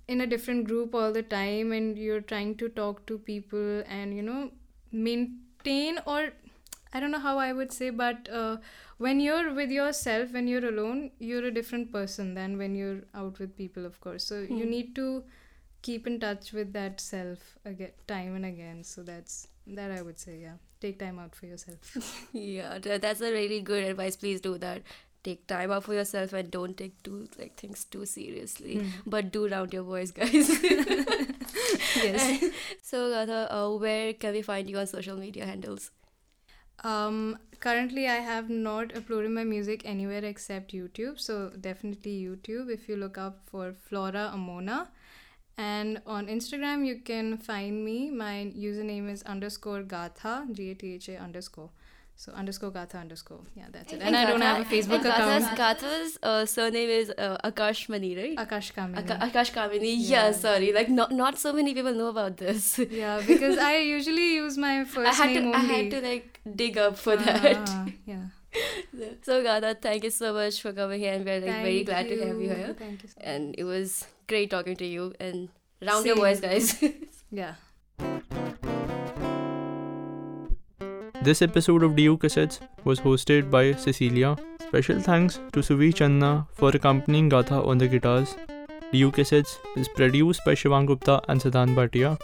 in 0.09 0.23
a 0.23 0.27
different 0.27 0.67
group 0.67 0.95
all 0.95 1.13
the 1.13 1.23
time 1.23 1.73
and 1.73 1.99
you're 1.99 2.21
trying 2.33 2.55
to 2.57 2.69
talk 2.71 3.05
to 3.07 3.19
people 3.19 3.83
and 3.89 4.17
you 4.17 4.23
know 4.23 4.51
maintain 4.93 5.99
or 6.07 6.31
i 6.95 7.01
don't 7.01 7.11
know 7.11 7.25
how 7.27 7.39
i 7.39 7.53
would 7.53 7.73
say 7.73 7.91
but 7.91 8.29
uh, 8.31 8.57
when 8.99 9.21
you're 9.21 9.53
with 9.55 9.71
yourself 9.71 10.33
when 10.33 10.49
you're 10.49 10.67
alone 10.69 11.11
you're 11.19 11.45
a 11.45 11.51
different 11.51 11.93
person 11.93 12.35
than 12.35 12.57
when 12.59 12.75
you're 12.75 13.03
out 13.15 13.39
with 13.39 13.57
people 13.57 13.85
of 13.87 14.01
course. 14.01 14.25
So 14.25 14.41
you 14.41 14.67
need 14.67 14.95
to 14.97 15.23
keep 15.83 16.07
in 16.07 16.19
touch 16.21 16.53
with 16.53 16.73
that 16.73 17.01
self 17.01 17.59
again 17.65 17.93
time 18.07 18.35
and 18.35 18.45
again. 18.47 18.83
So 18.85 19.03
that's 19.03 19.49
that 19.67 19.91
i 19.93 20.03
would 20.03 20.19
say 20.19 20.39
yeah. 20.41 20.55
Take 20.81 20.99
time 21.01 21.19
out 21.19 21.35
for 21.35 21.47
yourself. 21.47 22.29
Yeah, 22.33 22.79
that's 22.79 23.21
a 23.21 23.33
really 23.33 23.61
good 23.61 23.83
advice. 23.85 24.17
Please 24.17 24.41
do 24.41 24.59
that. 24.59 24.83
Take 25.25 25.47
time 25.47 25.71
out 25.73 25.85
for 25.85 25.95
yourself 25.95 26.33
and 26.33 26.51
don't 26.51 26.77
take 26.77 27.03
too 27.03 27.29
like 27.39 27.57
things 27.57 27.85
too 27.85 28.07
seriously. 28.07 28.79
Hmm. 28.79 28.89
But 29.07 29.33
do 29.33 29.49
round 29.49 29.73
your 29.73 29.83
voice, 29.83 30.11
guys. 30.11 30.49
yes 31.97 32.45
so, 32.83 33.11
Gatha, 33.11 33.53
uh, 33.53 33.77
where 33.77 34.13
can 34.15 34.33
we 34.33 34.43
find 34.43 34.71
you 34.71 34.79
on 34.79 34.87
social 34.87 35.17
media 35.17 35.45
handles? 35.45 35.91
Um, 36.85 37.39
currently, 37.59 38.07
I 38.07 38.17
have 38.17 38.49
not 38.49 38.91
uploaded 38.91 39.33
my 39.33 39.45
music 39.45 39.83
anywhere 39.85 40.25
except 40.25 40.73
YouTube. 40.73 41.19
So 41.19 41.51
definitely 41.61 42.23
YouTube. 42.23 42.71
If 42.71 42.89
you 42.89 42.97
look 42.97 43.19
up 43.19 43.41
for 43.47 43.73
Flora 43.73 44.31
Amona, 44.35 44.89
and 45.59 46.01
on 46.07 46.29
Instagram 46.29 46.87
you 46.87 47.01
can 47.01 47.37
find 47.37 47.85
me. 47.85 48.11
My 48.11 48.53
username 48.57 49.11
is 49.11 49.23
underscore 49.25 49.83
Gatha 49.83 50.47
G 50.53 50.71
A 50.71 50.75
T 50.75 50.95
H 50.95 51.09
A 51.09 51.17
underscore. 51.19 51.71
So 52.21 52.33
underscore 52.33 52.73
Gatha 52.73 52.99
underscore. 52.99 53.43
Yeah, 53.55 53.67
that's 53.71 53.93
it. 53.93 54.01
And 54.03 54.17
I 54.17 54.25
don't 54.29 54.41
have 54.41 54.61
a 54.61 54.65
Facebook 54.69 55.03
account. 55.03 55.57
Gatha's 55.57 56.19
uh, 56.21 56.45
surname 56.47 56.91
is 56.91 57.13
uh, 57.17 57.37
Akash 57.45 57.89
Mani, 57.89 58.17
right? 58.17 58.37
Akash 58.37 58.73
Kamini. 58.75 58.99
Aka- 58.99 59.19
Akash 59.27 59.53
Kamini. 59.53 59.95
Yeah. 59.97 60.25
Yeah. 60.25 60.33
sorry. 60.33 60.73
Like 60.73 60.89
not 60.89 61.13
not 61.13 61.39
so 61.39 61.53
many 61.53 61.75
people 61.75 61.95
know 61.95 62.09
about 62.09 62.37
this. 62.39 62.81
yeah, 62.91 63.21
because 63.25 63.57
I 63.69 63.77
usually 63.91 64.35
use 64.35 64.59
my 64.59 64.83
first 64.85 65.13
I 65.13 65.15
had 65.29 65.31
name 65.37 65.53
to 65.53 65.59
I 65.59 65.61
had 65.61 65.91
to 65.93 66.01
like 66.01 66.41
dig 66.57 66.77
up 66.77 66.99
for 66.99 67.17
that. 67.17 67.57
Ah, 67.69 67.87
yeah. 68.07 68.25
So 69.23 69.41
Gatha, 69.45 69.77
thank 69.81 70.03
you 70.03 70.11
so 70.11 70.33
much 70.33 70.61
for 70.61 70.73
coming 70.73 70.99
here, 70.99 71.13
and 71.13 71.25
we're 71.25 71.41
like 71.41 71.63
very 71.69 71.85
glad 71.85 72.09
to 72.09 72.19
have 72.27 72.41
you 72.41 72.49
here. 72.49 72.75
Thank 72.77 73.05
you 73.05 73.09
so. 73.11 73.21
And 73.21 73.55
it 73.57 73.63
was 73.63 74.07
great 74.27 74.51
talking 74.51 74.75
to 74.75 74.85
you. 74.97 75.15
And 75.21 75.51
round 75.81 76.05
your 76.05 76.17
Same. 76.17 76.25
voice, 76.25 76.41
guys. 76.41 76.83
Yeah. 77.31 77.55
This 81.21 81.43
episode 81.43 81.83
of 81.83 81.97
DU 81.97 82.17
Cassettes 82.17 82.61
was 82.85 83.01
hosted 83.01 83.51
by 83.51 83.73
Cecilia. 83.73 84.37
Special 84.61 85.01
thanks 85.01 85.41
to 85.53 85.61
Suvi 85.61 85.93
Channa 85.93 86.47
for 86.53 86.71
accompanying 86.71 87.29
Gatha 87.29 87.61
on 87.61 87.79
the 87.79 87.89
guitars. 87.89 88.37
DU 88.93 89.11
Cassettes 89.11 89.57
is 89.77 89.89
produced 89.89 90.45
by 90.47 90.55
Shivang 90.55 90.87
Gupta 90.87 91.21
and 91.29 91.41
Sadan 91.41 91.75
Bhatia. 91.75 92.17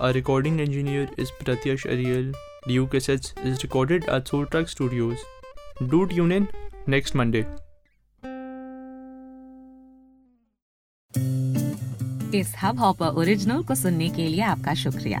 Our 0.00 0.12
recording 0.12 0.60
engineer 0.60 1.08
is 1.18 1.30
Pratyash 1.30 1.84
Ariel. 1.86 2.32
DU 2.66 2.86
Cassettes 2.86 3.34
is 3.44 3.62
recorded 3.62 4.08
at 4.08 4.26
Soul 4.26 4.46
Track 4.46 4.68
Studios. 4.70 5.18
Do 5.86 6.06
tune 6.06 6.32
in 6.32 6.48
next 6.86 7.14
Monday. 7.14 7.44
इस 12.34 12.52
hub 12.62 12.78
hopper 12.78 13.06
original 13.20 13.62
को 13.68 13.74
सुनने 13.74 14.08
के 14.16 14.26
लिए 14.28 14.40
आपका 14.44 14.74
शुक्रिया 14.74 15.20